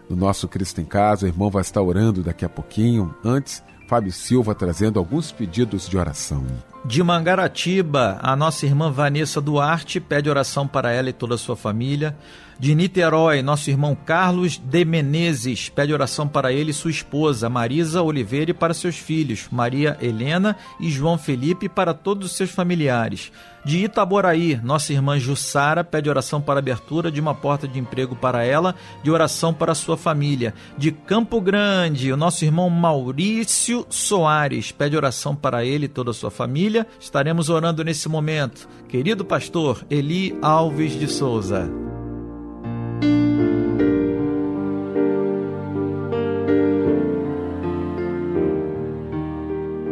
no 0.07 0.15
nosso 0.15 0.47
Cristo 0.47 0.79
em 0.81 0.85
Casa. 0.85 1.25
O 1.25 1.29
irmão 1.29 1.49
vai 1.49 1.63
estar 1.63 1.81
orando 1.81 2.21
daqui 2.21 2.45
a 2.45 2.49
pouquinho. 2.49 3.11
Antes, 3.25 3.63
Fábio 3.87 4.11
Silva 4.11 4.53
trazendo 4.53 4.99
alguns 4.99 5.31
pedidos 5.31 5.89
de 5.89 5.97
oração. 5.97 6.45
De 6.85 7.01
Mangaratiba, 7.01 8.19
a 8.21 8.35
nossa 8.35 8.67
irmã 8.67 8.91
Vanessa 8.91 9.41
Duarte 9.41 9.99
pede 9.99 10.29
oração 10.29 10.67
para 10.67 10.91
ela 10.91 11.09
e 11.09 11.13
toda 11.13 11.33
a 11.33 11.37
sua 11.39 11.55
família. 11.55 12.15
De 12.59 12.75
Niterói, 12.75 13.41
nosso 13.41 13.69
irmão 13.69 13.95
Carlos 13.95 14.57
de 14.57 14.83
Menezes 14.83 15.69
pede 15.69 15.93
oração 15.93 16.27
para 16.27 16.51
ele 16.51 16.71
e 16.71 16.73
sua 16.73 16.91
esposa, 16.91 17.47
Marisa 17.47 18.01
Oliveira, 18.01 18.51
e 18.51 18.53
para 18.53 18.73
seus 18.73 18.97
filhos, 18.97 19.47
Maria 19.49 19.97
Helena 20.01 20.57
e 20.77 20.89
João 20.91 21.17
Felipe, 21.17 21.67
e 21.67 21.69
para 21.69 21.93
todos 21.93 22.29
os 22.29 22.35
seus 22.35 22.49
familiares. 22.49 23.31
De 23.63 23.85
Itaboraí, 23.85 24.59
nossa 24.61 24.91
irmã 24.91 25.17
Jussara 25.17 25.85
pede 25.85 26.09
oração 26.09 26.41
para 26.41 26.59
abertura 26.59 27.09
de 27.09 27.21
uma 27.21 27.33
porta 27.33 27.65
de 27.65 27.79
emprego 27.79 28.13
para 28.13 28.43
ela, 28.43 28.75
de 29.01 29.09
oração 29.09 29.53
para 29.53 29.73
sua 29.73 29.95
família. 29.95 30.53
De 30.77 30.91
Campo 30.91 31.39
Grande, 31.39 32.11
o 32.11 32.17
nosso 32.17 32.43
irmão 32.43 32.69
Maurício 32.69 33.85
Soares 33.89 34.69
pede 34.69 34.97
oração 34.97 35.33
para 35.33 35.63
ele 35.63 35.85
e 35.85 35.89
toda 35.89 36.11
a 36.11 36.13
sua 36.13 36.29
família. 36.29 36.85
Estaremos 36.99 37.49
orando 37.49 37.85
nesse 37.85 38.09
momento. 38.09 38.67
Querido 38.89 39.23
pastor 39.23 39.85
Eli 39.89 40.37
Alves 40.41 40.99
de 40.99 41.07
Souza. 41.07 41.98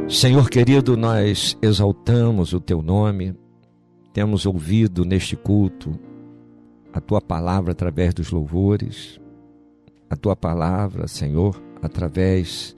Senhor 0.10 0.50
querido, 0.50 0.96
nós 0.96 1.58
exaltamos 1.62 2.54
o 2.54 2.62
teu 2.62 2.82
nome, 2.82 3.36
temos 4.14 4.46
ouvido 4.46 5.04
neste 5.04 5.36
culto 5.36 6.00
a 6.94 7.02
tua 7.02 7.20
palavra 7.20 7.74
através 7.74 8.14
dos 8.14 8.32
louvores, 8.32 9.20
a 10.10 10.16
tua 10.16 10.34
palavra, 10.34 11.10
Senhor, 11.10 11.62
através 11.82 12.74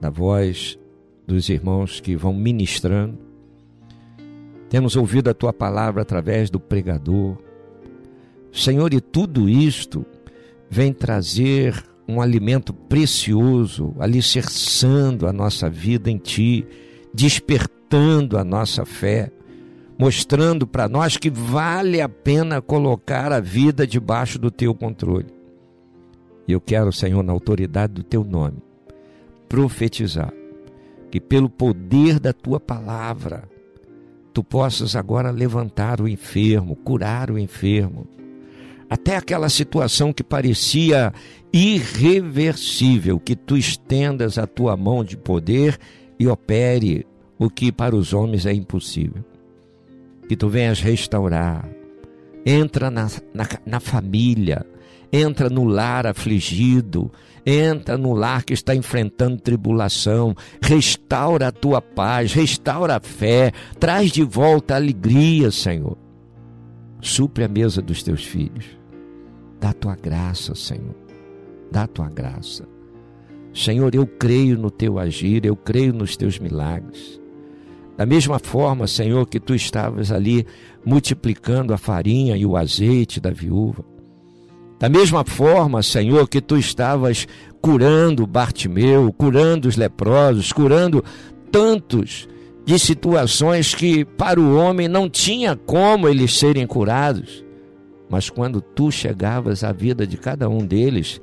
da 0.00 0.10
voz 0.10 0.78
dos 1.26 1.48
irmãos 1.48 1.98
que 1.98 2.14
vão 2.14 2.32
ministrando. 2.32 3.18
Temos 4.68 4.94
ouvido 4.94 5.28
a 5.28 5.34
tua 5.34 5.52
palavra 5.52 6.02
através 6.02 6.50
do 6.50 6.60
pregador. 6.60 7.36
Senhor, 8.52 8.94
e 8.94 9.00
tudo 9.00 9.48
isto 9.48 10.06
vem 10.70 10.92
trazer 10.92 11.84
um 12.10 12.20
alimento 12.20 12.72
precioso, 12.72 13.94
alicerçando 13.98 15.26
a 15.26 15.32
nossa 15.32 15.70
vida 15.70 16.10
em 16.10 16.18
Ti, 16.18 16.66
despertando 17.14 18.38
a 18.38 18.44
nossa 18.44 18.84
fé, 18.84 19.30
mostrando 19.98 20.66
para 20.66 20.88
nós 20.88 21.16
que 21.16 21.30
vale 21.30 22.00
a 22.00 22.08
pena 22.08 22.60
colocar 22.60 23.32
a 23.32 23.40
vida 23.40 23.86
debaixo 23.86 24.38
do 24.38 24.50
Teu 24.50 24.74
controle. 24.74 25.28
E 26.48 26.52
eu 26.52 26.60
quero, 26.60 26.92
Senhor, 26.92 27.22
na 27.22 27.32
autoridade 27.32 27.92
do 27.92 28.02
Teu 28.02 28.24
nome, 28.24 28.58
profetizar 29.48 30.32
que 31.10 31.20
pelo 31.20 31.48
poder 31.48 32.18
da 32.18 32.32
Tua 32.32 32.60
palavra, 32.60 33.48
Tu 34.32 34.44
possas 34.44 34.94
agora 34.94 35.30
levantar 35.30 36.00
o 36.00 36.06
enfermo, 36.06 36.76
curar 36.76 37.30
o 37.30 37.38
enfermo, 37.38 38.06
até 38.88 39.16
aquela 39.16 39.48
situação 39.48 40.12
que 40.12 40.22
parecia 40.22 41.12
irreversível, 41.52 43.18
que 43.18 43.34
tu 43.34 43.56
estendas 43.56 44.38
a 44.38 44.46
tua 44.46 44.76
mão 44.76 45.02
de 45.02 45.16
poder 45.16 45.78
e 46.18 46.26
opere 46.26 47.06
o 47.38 47.48
que 47.48 47.72
para 47.72 47.96
os 47.96 48.12
homens 48.12 48.46
é 48.46 48.52
impossível. 48.52 49.24
Que 50.28 50.36
tu 50.36 50.48
venhas 50.48 50.80
restaurar, 50.80 51.68
entra 52.44 52.90
na, 52.90 53.08
na, 53.34 53.48
na 53.66 53.80
família, 53.80 54.64
entra 55.12 55.50
no 55.50 55.64
lar 55.64 56.06
afligido, 56.06 57.10
entra 57.44 57.98
no 57.98 58.12
lar 58.12 58.44
que 58.44 58.52
está 58.52 58.74
enfrentando 58.74 59.40
tribulação, 59.40 60.34
restaura 60.62 61.48
a 61.48 61.52
tua 61.52 61.82
paz, 61.82 62.32
restaura 62.32 62.96
a 62.96 63.00
fé, 63.00 63.52
traz 63.78 64.12
de 64.12 64.22
volta 64.22 64.74
a 64.74 64.76
alegria, 64.76 65.50
Senhor. 65.50 65.96
Supre 67.00 67.44
a 67.44 67.48
mesa 67.48 67.80
dos 67.80 68.02
teus 68.02 68.24
filhos. 68.24 68.66
Dá 69.58 69.72
tua 69.72 69.96
graça, 69.96 70.54
Senhor. 70.54 71.09
Dá 71.70 71.84
a 71.84 71.86
tua 71.86 72.08
graça. 72.08 72.66
Senhor, 73.52 73.94
eu 73.94 74.06
creio 74.06 74.56
no 74.58 74.70
teu 74.70 74.98
agir, 74.98 75.44
eu 75.44 75.56
creio 75.56 75.92
nos 75.92 76.16
teus 76.16 76.38
milagres. 76.38 77.20
Da 77.96 78.06
mesma 78.06 78.38
forma, 78.38 78.86
Senhor, 78.86 79.26
que 79.26 79.38
tu 79.38 79.54
estavas 79.54 80.10
ali 80.10 80.46
multiplicando 80.84 81.74
a 81.74 81.78
farinha 81.78 82.36
e 82.36 82.46
o 82.46 82.56
azeite 82.56 83.20
da 83.20 83.30
viúva. 83.30 83.84
Da 84.78 84.88
mesma 84.88 85.24
forma, 85.24 85.82
Senhor, 85.82 86.26
que 86.26 86.40
tu 86.40 86.56
estavas 86.56 87.28
curando 87.60 88.26
Bartimeu, 88.26 89.12
curando 89.12 89.68
os 89.68 89.76
leprosos, 89.76 90.52
curando 90.52 91.04
tantos 91.52 92.26
de 92.64 92.78
situações 92.78 93.74
que 93.74 94.04
para 94.04 94.40
o 94.40 94.56
homem 94.56 94.88
não 94.88 95.10
tinha 95.10 95.54
como 95.54 96.08
eles 96.08 96.38
serem 96.38 96.66
curados. 96.66 97.44
Mas 98.08 98.30
quando 98.30 98.62
tu 98.62 98.90
chegavas 98.90 99.62
à 99.62 99.72
vida 99.72 100.06
de 100.06 100.16
cada 100.16 100.48
um 100.48 100.64
deles, 100.64 101.20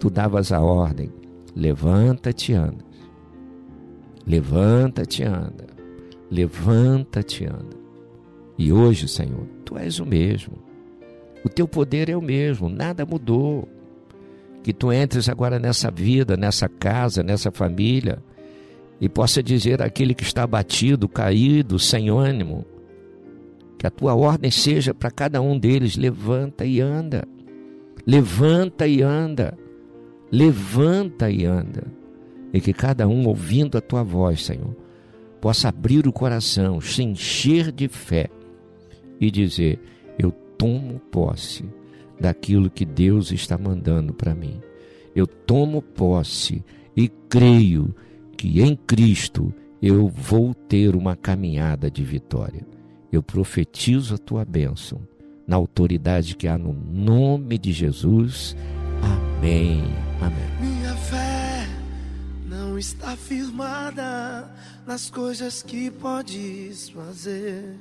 tu 0.00 0.10
davas 0.10 0.50
a 0.50 0.60
ordem: 0.60 1.12
levanta-te, 1.54 2.54
anda. 2.54 2.84
Levanta-te, 4.26 5.22
anda. 5.22 5.66
Levanta-te, 6.30 7.44
anda. 7.44 7.78
E 8.58 8.72
hoje, 8.72 9.06
Senhor, 9.06 9.46
tu 9.64 9.78
és 9.78 10.00
o 10.00 10.06
mesmo. 10.06 10.54
O 11.44 11.48
teu 11.48 11.68
poder 11.68 12.08
é 12.08 12.16
o 12.16 12.22
mesmo, 12.22 12.68
nada 12.68 13.06
mudou. 13.06 13.68
Que 14.62 14.72
tu 14.72 14.92
entres 14.92 15.28
agora 15.28 15.58
nessa 15.58 15.90
vida, 15.90 16.36
nessa 16.36 16.68
casa, 16.68 17.22
nessa 17.22 17.50
família 17.50 18.22
e 19.00 19.08
possa 19.08 19.42
dizer 19.42 19.80
àquele 19.80 20.14
que 20.14 20.22
está 20.22 20.42
abatido, 20.42 21.08
caído, 21.08 21.78
sem 21.78 22.10
ânimo: 22.10 22.66
que 23.78 23.86
a 23.86 23.90
tua 23.90 24.14
ordem 24.14 24.50
seja 24.50 24.92
para 24.92 25.10
cada 25.10 25.40
um 25.40 25.58
deles: 25.58 25.96
levanta 25.96 26.64
e 26.64 26.80
anda. 26.80 27.26
Levanta 28.06 28.86
e 28.86 29.02
anda. 29.02 29.56
Levanta 30.30 31.30
e 31.30 31.44
anda. 31.44 31.84
E 32.52 32.60
que 32.60 32.72
cada 32.72 33.06
um, 33.06 33.26
ouvindo 33.26 33.78
a 33.78 33.80
tua 33.80 34.02
voz, 34.02 34.44
Senhor, 34.44 34.74
possa 35.40 35.68
abrir 35.68 36.06
o 36.06 36.12
coração, 36.12 36.80
se 36.80 37.02
encher 37.02 37.70
de 37.70 37.88
fé 37.88 38.28
e 39.20 39.30
dizer: 39.30 39.78
Eu 40.18 40.30
tomo 40.30 40.98
posse 41.10 41.64
daquilo 42.18 42.70
que 42.70 42.84
Deus 42.84 43.30
está 43.30 43.56
mandando 43.56 44.12
para 44.12 44.34
mim. 44.34 44.60
Eu 45.14 45.26
tomo 45.26 45.80
posse 45.80 46.64
e 46.96 47.08
creio 47.28 47.94
que 48.36 48.60
em 48.60 48.74
Cristo 48.74 49.52
eu 49.80 50.08
vou 50.08 50.54
ter 50.54 50.94
uma 50.94 51.16
caminhada 51.16 51.90
de 51.90 52.02
vitória 52.02 52.66
eu 53.12 53.22
profetizo 53.22 54.14
a 54.14 54.18
tua 54.18 54.44
bênção, 54.44 55.00
na 55.46 55.56
autoridade 55.56 56.36
que 56.36 56.46
há 56.46 56.56
no 56.56 56.72
nome 56.72 57.58
de 57.58 57.72
Jesus. 57.72 58.56
Amém. 59.02 60.09
Amém. 60.20 60.50
Minha 60.60 60.94
fé 60.96 61.66
não 62.46 62.78
está 62.78 63.16
firmada 63.16 64.50
nas 64.86 65.08
coisas 65.10 65.62
que 65.62 65.90
podes 65.90 66.90
fazer. 66.90 67.78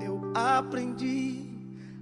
Eu 0.00 0.32
aprendi 0.34 1.44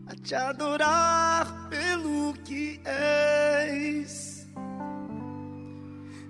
a 0.07 0.15
te 0.15 0.35
adorar 0.35 1.69
pelo 1.69 2.35
que 2.45 2.81
és. 2.85 4.47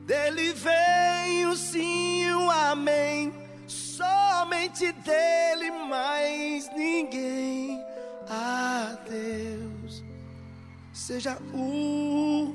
Dele 0.06 0.52
vem 0.54 1.46
o 1.46 1.56
sim, 1.56 2.30
o 2.32 2.50
amém 2.50 3.32
somente 3.66 4.90
dele, 4.92 5.70
mais 5.88 6.68
ninguém. 6.74 7.84
A 8.28 8.96
Deus 9.08 10.02
seja 10.92 11.36
o 11.52 12.54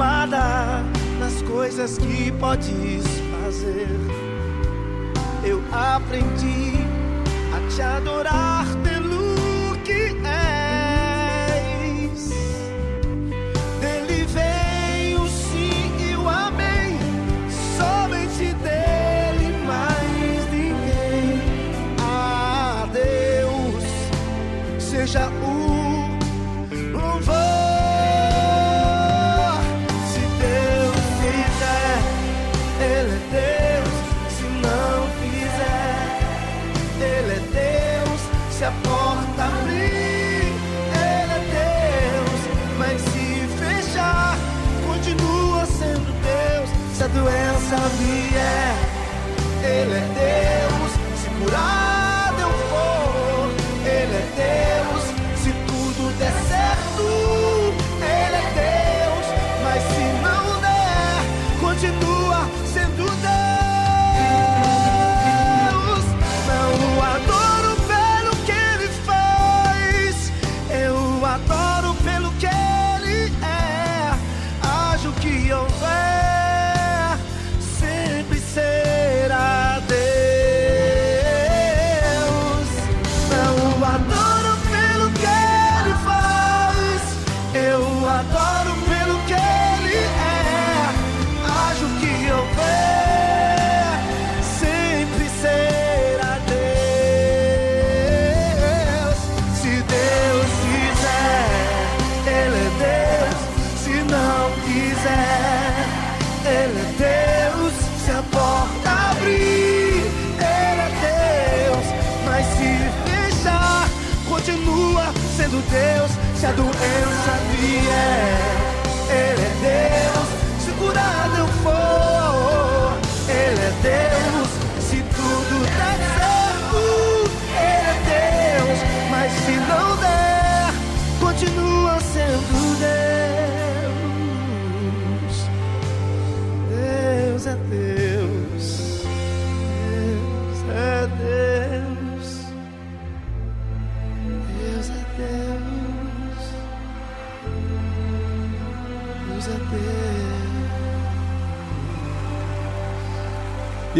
firmada 0.00 0.82
nas 1.18 1.42
coisas 1.42 1.98
que 1.98 2.32
podes 2.32 3.04
fazer. 3.44 3.86
Eu 5.44 5.62
aprendi 5.70 6.72
a 7.54 7.70
te 7.70 7.82
adorar 7.82 8.64
pelo 8.82 9.09
vier, 47.76 48.74
Ele 49.62 49.94
é 49.94 50.44
Deus. 50.44 50.49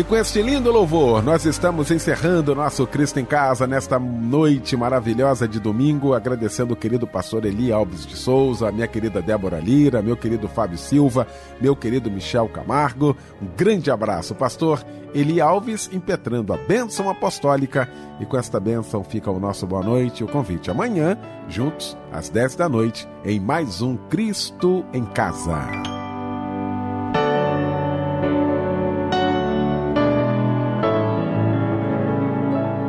E 0.00 0.02
com 0.02 0.16
este 0.16 0.40
lindo 0.40 0.72
louvor, 0.72 1.22
nós 1.22 1.44
estamos 1.44 1.90
encerrando 1.90 2.52
o 2.52 2.54
nosso 2.54 2.86
Cristo 2.86 3.20
em 3.20 3.24
Casa 3.26 3.66
nesta 3.66 3.98
noite 3.98 4.74
maravilhosa 4.74 5.46
de 5.46 5.60
domingo, 5.60 6.14
agradecendo 6.14 6.72
o 6.72 6.76
querido 6.76 7.06
pastor 7.06 7.44
Eli 7.44 7.70
Alves 7.70 8.06
de 8.06 8.16
Souza, 8.16 8.66
a 8.66 8.72
minha 8.72 8.88
querida 8.88 9.20
Débora 9.20 9.58
Lira, 9.58 10.00
meu 10.00 10.16
querido 10.16 10.48
Fábio 10.48 10.78
Silva, 10.78 11.26
meu 11.60 11.76
querido 11.76 12.10
Michel 12.10 12.48
Camargo. 12.48 13.14
Um 13.42 13.46
grande 13.54 13.90
abraço, 13.90 14.34
pastor 14.34 14.82
Eli 15.14 15.38
Alves, 15.38 15.90
impetrando 15.92 16.54
a 16.54 16.56
bênção 16.56 17.10
apostólica. 17.10 17.86
E 18.18 18.24
com 18.24 18.38
esta 18.38 18.58
bênção 18.58 19.04
fica 19.04 19.30
o 19.30 19.38
nosso 19.38 19.66
boa 19.66 19.82
noite 19.82 20.20
e 20.20 20.24
o 20.24 20.28
convite 20.28 20.70
amanhã, 20.70 21.18
juntos, 21.46 21.94
às 22.10 22.30
10 22.30 22.54
da 22.56 22.70
noite, 22.70 23.06
em 23.22 23.38
mais 23.38 23.82
um 23.82 23.98
Cristo 24.08 24.82
em 24.94 25.04
Casa. 25.04 25.99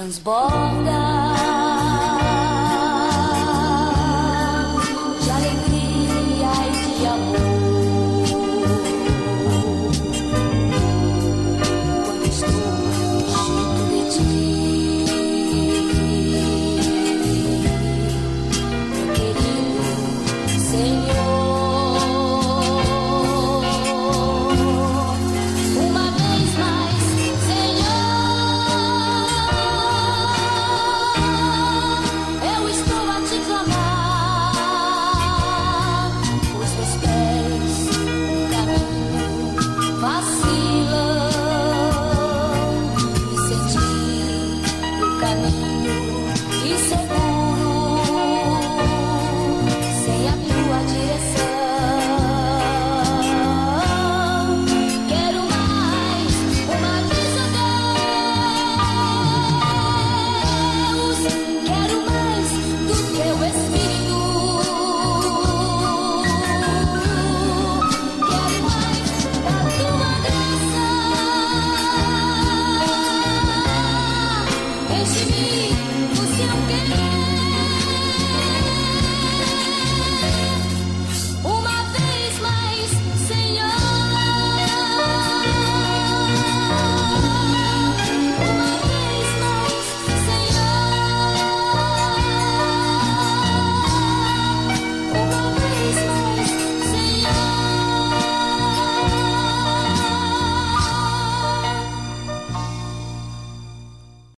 Transborda 0.00 1.19